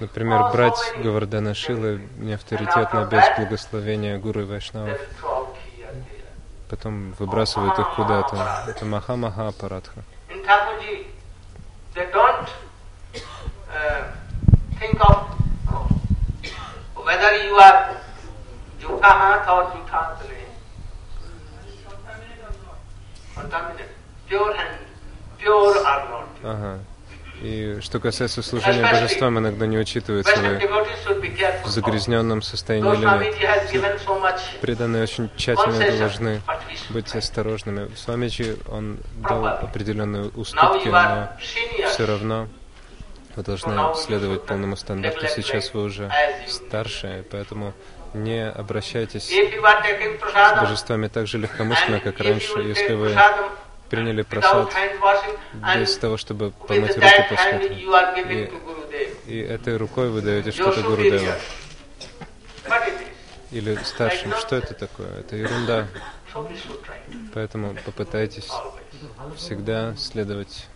Например, 0.00 0.50
брать 0.52 0.94
Гавардана 1.02 1.54
Шилы 1.54 2.00
неавторитетно 2.16 3.04
без 3.04 3.24
благословения 3.36 4.18
Гуру 4.18 4.42
и 4.42 4.44
Вайшнавов. 4.44 4.98
Потом 6.68 7.12
выбрасывают 7.18 7.78
их 7.78 7.94
куда-то. 7.94 8.64
Это 8.68 8.84
Маха-Маха 8.84 9.48
Апаратха. 9.48 10.02
Ага. 26.42 26.78
И 27.42 27.78
что 27.80 28.00
касается 28.00 28.42
служения 28.42 28.82
божествам, 28.82 29.38
иногда 29.38 29.66
не 29.66 29.78
учитывается, 29.78 30.36
вы 30.36 30.60
в 31.64 31.68
загрязненном 31.68 32.42
состоянии 32.42 32.94
или 32.94 33.06
нет. 33.06 34.00
Преданные 34.60 35.02
очень 35.02 35.30
тщательно 35.36 35.98
должны 35.98 36.40
быть 36.90 37.14
осторожными. 37.14 37.94
Свамичи, 37.96 38.56
он 38.68 38.98
дал 39.16 39.46
определенные 39.46 40.30
уступки, 40.30 40.88
но 40.88 41.28
все 41.88 42.06
равно 42.06 42.48
вы 43.36 43.42
должны 43.42 43.94
следовать 43.96 44.44
полному 44.44 44.76
стандарту. 44.76 45.26
Сейчас 45.28 45.74
вы 45.74 45.82
уже 45.84 46.10
старшие, 46.48 47.24
поэтому 47.24 47.74
не 48.14 48.48
обращайтесь 48.48 49.28
с 49.28 50.60
божествами 50.60 51.08
так 51.08 51.26
же 51.26 51.38
легкомысленно, 51.38 52.00
как 52.00 52.20
раньше. 52.20 52.60
Если 52.60 52.94
вы 52.94 53.16
приняли 53.90 54.22
просад 54.22 54.72
без 55.76 55.96
того, 55.98 56.16
чтобы 56.16 56.50
помыть 56.50 56.96
руки 56.96 57.26
после. 57.28 58.52
И, 59.26 59.32
и 59.32 59.38
этой 59.40 59.76
рукой 59.76 60.10
вы 60.10 60.22
даете 60.22 60.50
что-то 60.50 60.82
Гурудеву. 60.82 61.32
Или 63.50 63.76
старшим. 63.84 64.34
Что 64.34 64.56
это 64.56 64.74
такое? 64.74 65.20
Это 65.20 65.36
ерунда. 65.36 65.86
Поэтому 67.32 67.76
попытайтесь 67.84 68.50
всегда 69.36 69.94
следовать 69.96 70.66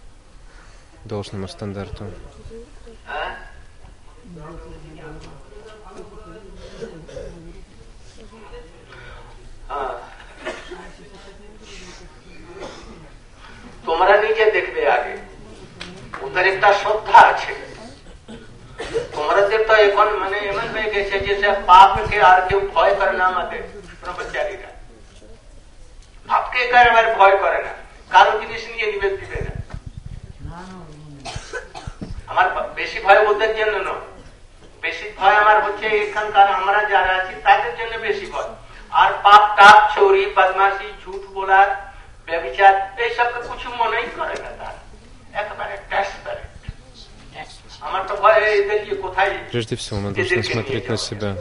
должному 1.04 1.48
стандарту. 1.48 2.06
হয়ে 21.37 21.37
গেছে 21.37 21.37
যে 21.37 21.41
সে 21.41 21.49
পাপকে 21.67 22.17
আর 22.29 22.39
কেউ 22.47 22.59
ভয় 22.73 22.93
করে 22.99 23.13
না 23.13 23.25
আমাদের 23.31 23.61
ব্রহ্মচারীরা 24.01 24.69
পাপকে 26.25 26.57
একেবারে 26.61 27.09
ভয় 27.19 27.35
করে 27.43 27.59
না 27.65 27.73
কারো 28.11 28.31
জিনিস 28.41 28.61
নিয়ে 28.67 28.87
নিবেদ 28.91 29.13
দিবে 29.19 29.39
না 29.45 29.51
আমার 32.31 32.47
বেশি 32.79 32.97
ভয় 33.05 33.19
ওদের 33.23 33.51
জন্য 33.59 33.75
নয় 33.79 34.05
বেশি 34.83 35.05
ভয় 35.19 35.37
আমার 35.41 35.57
হচ্ছে 35.65 35.85
এখানকার 36.03 36.47
আমরা 36.57 36.79
যারা 36.91 37.11
আছি 37.19 37.33
তাদের 37.47 37.71
জন্য 37.79 37.93
বেশি 38.07 38.25
ভয় 38.33 38.51
আর 38.91 39.09
পাপ 39.25 39.43
টাপ 39.57 39.77
চৌরি 39.95 40.23
বদমাসি 40.37 40.87
ঝুট 41.03 41.23
বলার 41.35 41.69
ব্যবচার 42.27 42.73
এইসবকে 42.97 43.39
কিছু 43.47 43.67
মনেই 43.79 44.07
করে 44.17 44.35
না 44.43 44.51
তার 44.59 44.75
একেবারে 45.33 45.75
Прежде 49.52 49.76
всего, 49.76 50.00
мы 50.00 50.10
должны 50.12 50.42
смотреть 50.42 50.88
на 50.88 50.96
себя. 50.96 51.36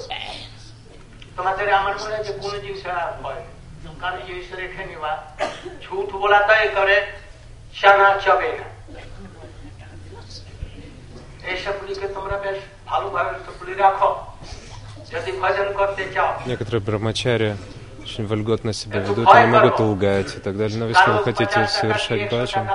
Некоторые 16.45 16.81
брамачари 16.81 17.57
очень 18.01 18.25
вольготно 18.27 18.73
себя 18.73 18.99
ведут, 18.99 19.27
они 19.29 19.51
могут 19.51 19.79
лгать 19.79 20.35
и 20.35 20.39
так 20.39 20.57
далее. 20.57 20.77
Но 20.77 20.87
если 20.87 21.11
вы 21.11 21.23
хотите 21.23 21.67
совершать 21.67 22.31
баджан, 22.31 22.67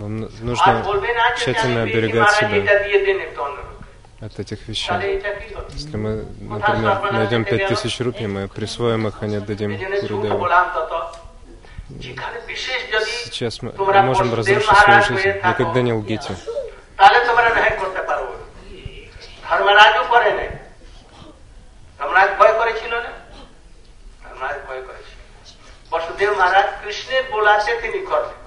вам 0.00 0.16
нужно 0.20 0.56
тщательно 1.36 1.82
оберегать 1.82 2.32
себя 2.32 2.64
от 4.20 4.38
этих 4.38 4.68
вещей. 4.68 5.22
Если 5.70 5.96
мы, 5.96 6.24
например, 6.40 7.12
найдем 7.12 7.44
пять 7.44 7.68
тысяч 7.68 8.00
рупий, 8.00 8.26
мы 8.26 8.48
присвоим 8.48 9.08
их, 9.08 9.14
а 9.20 9.26
не 9.26 9.36
отдадим 9.36 9.76
Гурудеву. 10.02 10.48
Сейчас 13.24 13.62
мы 13.62 13.72
можем 13.72 14.34
разрушить 14.34 14.76
свою 14.78 15.02
жизнь. 15.02 15.28
Никогда 15.28 15.82
не 15.82 15.92
лгите. 15.92 16.36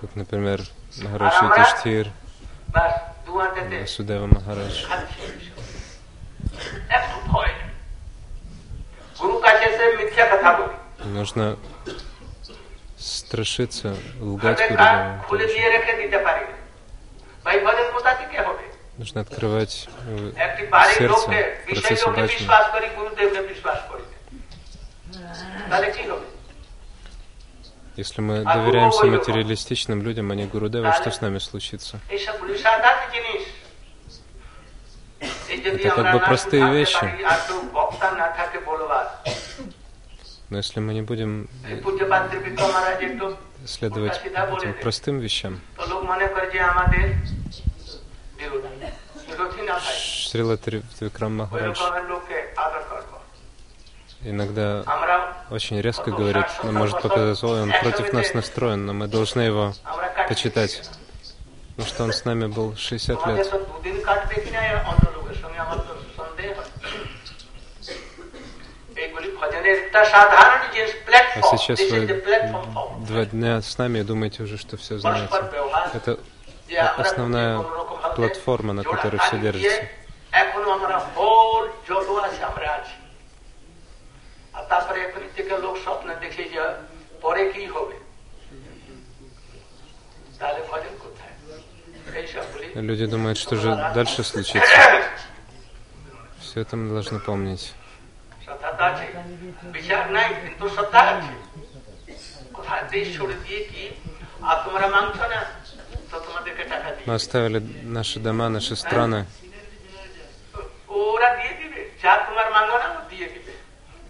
Как, 0.01 0.15
например, 0.15 0.61
Махарадж 1.01 1.33
Юдиштхир, 1.43 2.07
Васудева 3.81 4.27
Махарадж. 4.27 4.85
Нужно 11.05 11.57
страшиться 12.97 13.95
лгать 14.19 14.59
Гурудеву. 14.69 15.23
Нужно 18.97 19.21
открывать 19.21 19.89
сердце 20.95 21.29
в 21.65 21.65
процессе 21.65 22.09
бачни. 22.11 22.47
Если 27.95 28.21
мы 28.21 28.43
доверяемся 28.43 29.05
материалистичным 29.05 30.01
людям, 30.01 30.31
а 30.31 30.35
не 30.35 30.45
Гурудеву, 30.45 30.91
что 30.93 31.11
с 31.11 31.21
нами 31.21 31.37
случится? 31.37 31.99
Это 35.47 35.89
как 35.89 36.13
бы 36.13 36.19
простые 36.19 36.71
вещи. 36.73 37.05
Но 40.49 40.57
если 40.57 40.79
мы 40.79 40.93
не 40.93 41.01
будем 41.01 41.49
следовать 43.65 44.21
этим 44.25 44.73
простым 44.81 45.19
вещам, 45.19 45.61
Шрила 49.89 50.57
Тривикрам 50.57 51.37
Махарадж 51.37 51.79
иногда 54.25 54.83
очень 55.49 55.79
резко 55.81 56.11
говорит, 56.11 56.45
но 56.63 56.71
может 56.71 57.01
показаться, 57.01 57.47
он 57.47 57.71
против 57.81 58.13
нас 58.13 58.33
настроен, 58.33 58.85
но 58.85 58.93
мы 58.93 59.07
должны 59.07 59.41
его 59.41 59.73
почитать. 60.27 60.81
Потому 61.75 61.89
что 61.89 62.03
он 62.03 62.13
с 62.13 62.25
нами 62.25 62.45
был 62.47 62.75
60 62.75 63.27
лет. 63.27 63.53
А 71.35 71.57
сейчас 71.57 71.79
вы 71.79 72.23
два 73.07 73.25
дня 73.25 73.61
с 73.61 73.77
нами 73.77 73.99
и 73.99 74.03
думаете 74.03 74.43
уже, 74.43 74.57
что 74.57 74.77
все 74.77 74.97
знаете. 74.97 75.33
Это 75.93 76.19
основная 76.97 77.63
платформа, 78.15 78.73
на 78.73 78.83
которой 78.83 79.17
все 79.17 79.37
держится. 79.37 79.81
Люди 92.75 93.05
думают, 93.05 93.37
что 93.37 93.55
же 93.55 93.75
дальше 93.93 94.23
случится. 94.23 94.67
Все 96.39 96.61
это 96.61 96.75
мы 96.75 96.91
должны 96.91 97.19
помнить. 97.19 97.73
Мы 107.05 107.13
оставили 107.13 107.59
наши 107.83 108.19
дома, 108.19 108.49
наши 108.49 108.75
страны. 108.75 109.25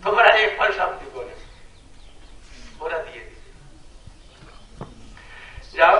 तुम्हारा 0.03 0.31
एक 0.35 0.57
फल 0.59 0.71
शब्द 0.73 0.99
बोले 1.13 1.35
पूरा 2.79 2.97
दिए 2.99 3.21
যাও 5.75 5.95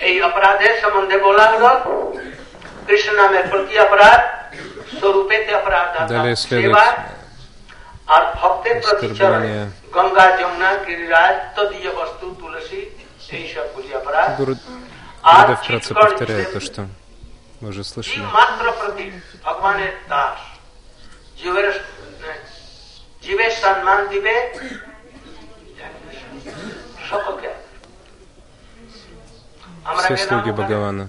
এই 0.00 0.14
অপরাধের 0.22 0.74
সম্বন্ধে 0.82 1.16
বলা 1.26 1.46
হল 1.52 1.64
কৃষ্ণ 2.86 3.10
নামের 3.20 3.44
প্রতি 3.50 3.74
অপরাধ 3.78 4.20
স্বরূপেতে 4.98 5.52
অপরাধ 5.60 5.86
সেবা 6.42 6.84
আর 8.08 8.22
ভক্তের 8.34 8.76
প্রতি 8.82 9.06
গঙ্গা 9.96 10.26
যমুনা 10.38 10.70
গিরিরাজ 10.86 11.36
তদীয় 11.56 11.90
বস্তু 12.00 12.24
তুলসী 12.40 12.80
এই 13.32 13.44
সবগুলি 13.54 13.90
অপরাধ 14.00 14.28
আর 15.30 15.46
Мы 17.62 17.68
уже 17.68 17.84
слышали. 17.84 18.24
Все 30.04 30.16
слуги 30.16 30.50
Бхагавана. 30.50 31.08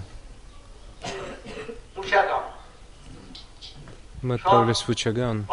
Мы 4.22 4.36
отправились 4.36 4.80
в 4.82 4.88
Учаган, 4.88 5.46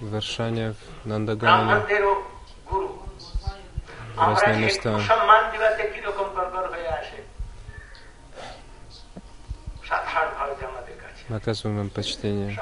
в 0.00 0.10
в 1.04 1.06
Нандагане, 1.08 1.64
в 4.16 4.18
разные 4.18 4.56
места. 4.66 4.98
Мы 11.32 11.38
оказываем 11.38 11.80
им 11.80 11.88
почтение. 11.88 12.60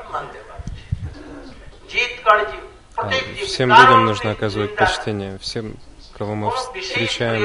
Всем 3.44 3.68
людям 3.68 4.06
нужно 4.06 4.30
оказывать 4.30 4.76
почтение, 4.76 5.38
всем 5.38 5.76
кого 6.16 6.36
мы 6.36 6.52
встречаем 6.52 7.42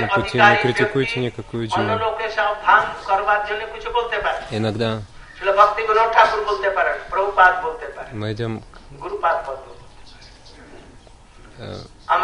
на 0.00 0.08
пути, 0.08 0.38
не 0.38 0.56
критикуйте 0.62 1.20
никакую 1.20 1.68
дживу. 1.68 1.82
Иногда 4.50 5.02
мы 8.12 8.32
идем 8.32 8.62
э, 11.58 11.76
а, 12.06 12.18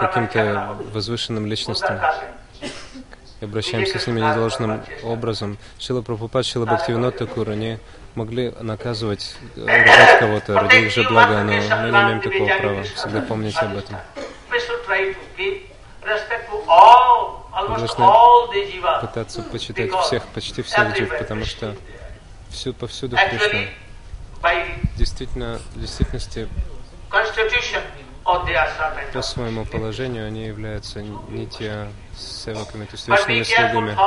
каким-то 0.00 0.76
возвышенным 0.92 1.46
личностям 1.46 2.00
и 3.40 3.44
обращаемся 3.44 3.98
с 3.98 4.06
ними 4.06 4.20
недолжным 4.20 4.82
образом. 5.04 5.58
Шила 5.78 6.02
Прабхупад, 6.02 6.44
Шила 6.44 6.66
Бхактивинод 6.66 7.16
Такур, 7.16 7.50
они 7.50 7.78
могли 8.14 8.52
наказывать, 8.60 9.36
ругать 9.56 10.18
кого-то 10.18 10.54
ради 10.54 10.76
их 10.76 10.92
же 10.92 11.08
блага, 11.08 11.44
но 11.44 11.52
мы 11.52 11.52
не 11.52 11.60
имеем 11.60 12.20
такого 12.20 12.48
права. 12.58 12.82
Всегда 12.82 13.20
помните 13.22 13.58
об 13.60 13.76
этом. 13.76 13.96
Мы 17.68 17.76
должны 17.76 18.04
пытаться 19.00 19.42
почитать 19.42 19.90
всех, 20.02 20.26
почти 20.28 20.62
всех 20.62 20.96
джив, 20.96 21.16
потому 21.18 21.44
что 21.44 21.76
всю, 22.50 22.72
повсюду 22.72 23.16
Кришна. 23.16 23.60
Действительно, 24.96 25.60
в 25.74 25.80
действительности 25.80 26.48
по 29.13 29.21
своему 29.21 29.65
положению 29.65 30.27
они 30.27 30.45
являются 30.45 31.01
не 31.01 31.45
те 31.45 31.89
севаками, 32.15 32.85
то 32.85 32.93
есть 32.93 33.07
вечными 33.07 33.43
слугами. 33.43 33.97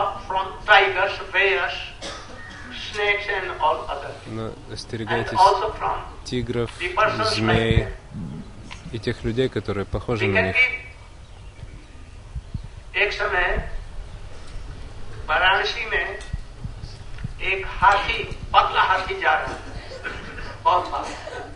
Но 4.27 4.53
остерегайтесь 4.73 5.39
тигров, 6.25 6.71
змей 7.35 7.89
и 8.93 8.99
тех 8.99 9.23
людей, 9.25 9.49
которые 9.49 9.85
похожи 9.85 10.27
на 10.27 10.43
них. 10.43 10.57
वाराणसी 15.29 15.85
में 15.91 16.07
एक 17.41 17.67
हाथी 17.79 18.23
पतला 18.53 18.83
हाथी 18.91 19.15
जा 19.21 19.33
रहा 19.35 19.55
है 19.55 19.61
बहुत 20.65 20.85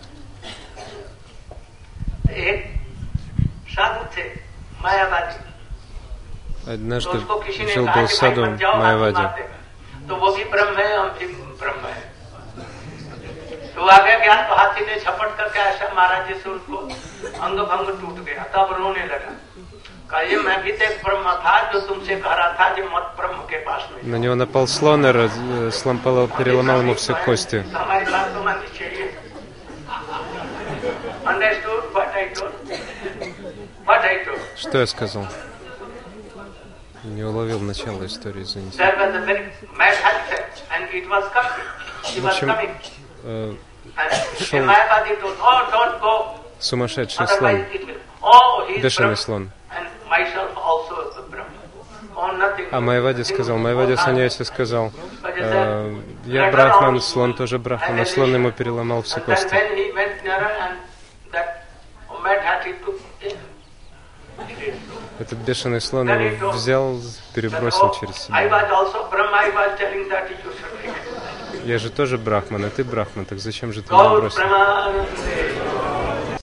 Однажды 6.66 7.18
жил 7.74 7.86
был 7.86 8.06
в 8.06 8.12
саду 8.12 8.42
Майявади. 8.76 9.26
तो 10.08 10.16
वो 10.16 10.28
भी 10.34 10.44
ब्रह्म 10.44 10.76
है 10.78 10.96
हम 10.98 11.08
भी 11.18 11.26
ब्रह्म 11.60 11.86
है 11.86 12.02
तो 13.74 13.86
आगे 13.86 14.14
गया 14.18 14.34
तो 14.48 14.54
हाथी 14.56 14.84
ने 14.86 14.96
झपट 15.00 15.36
करके 15.38 15.58
ऐसा 15.60 15.92
मारा 15.94 16.18
जिससे 16.28 16.50
उनको 16.50 16.76
अंग 17.46 17.58
भंग 17.70 17.88
टूट 18.00 18.16
गया 18.26 18.44
तब 18.54 18.74
रोने 18.78 19.04
लगा 19.06 19.32
कहा 20.10 20.42
मैं 20.42 20.62
भी 20.62 20.72
तो 20.72 20.84
एक 20.84 20.96
ब्रह्म 21.04 21.32
था 21.44 21.54
जो 21.72 21.80
तुमसे 21.88 22.16
कह 22.16 22.34
रहा 22.34 22.48
था 22.58 22.68
जो 22.76 22.84
मत 22.94 23.14
ब्रह्म 23.18 23.38
के 23.50 23.58
पास 23.66 23.82
में 23.92 24.02
На 24.12 24.18
него 24.18 24.34
напал 24.34 24.66
слон 24.66 25.06
и 25.06 25.12
раз- 25.12 25.38
э, 25.38 25.70
сломал, 25.70 26.26
переломал 26.38 26.82
ему 26.82 26.94
все 26.94 27.14
кости. 27.26 27.58
Что 34.55 34.79
я 34.79 34.87
сказал? 34.87 35.27
Не 37.03 37.23
уловил 37.23 37.59
начало 37.59 38.05
истории, 38.05 38.43
извините. 38.43 38.77
В 42.17 42.27
общем, 42.27 42.51
э, 43.23 43.53
Шел- 44.39 44.67
oh, 46.01 46.37
сумасшедший 46.59 47.27
слон. 47.27 47.65
Oh, 48.21 48.81
бешеный 48.81 49.09
Brahma. 49.09 49.15
слон. 49.15 49.51
Oh. 50.55 50.85
А 52.71 52.79
Майвади 52.79 53.23
сказал, 53.23 53.57
Майвади 53.57 53.95
Саньяси 53.95 54.43
сказал, 54.43 54.91
«Э, 55.23 55.95
я 56.25 56.49
брахман, 56.49 57.01
слон 57.01 57.33
тоже 57.33 57.59
брахман, 57.59 57.99
а 57.99 58.05
слон 58.05 58.33
ему 58.33 58.51
переломал 58.51 59.01
все 59.01 59.19
кости. 59.19 59.53
Этот 65.19 65.39
бешеный 65.39 65.79
слон 65.81 66.07
его 66.09 66.51
взял, 66.51 66.99
перебросил 67.33 67.91
через 67.99 68.15
себя. 68.17 68.37
Я 71.63 71.77
же 71.79 71.89
тоже 71.89 72.17
брахман, 72.17 72.65
а 72.65 72.69
ты 72.69 72.83
брахман, 72.83 73.25
так 73.25 73.39
зачем 73.39 73.71
же 73.73 73.81
ты 73.81 73.93
меня 73.93 74.03
бросил? 74.19 74.41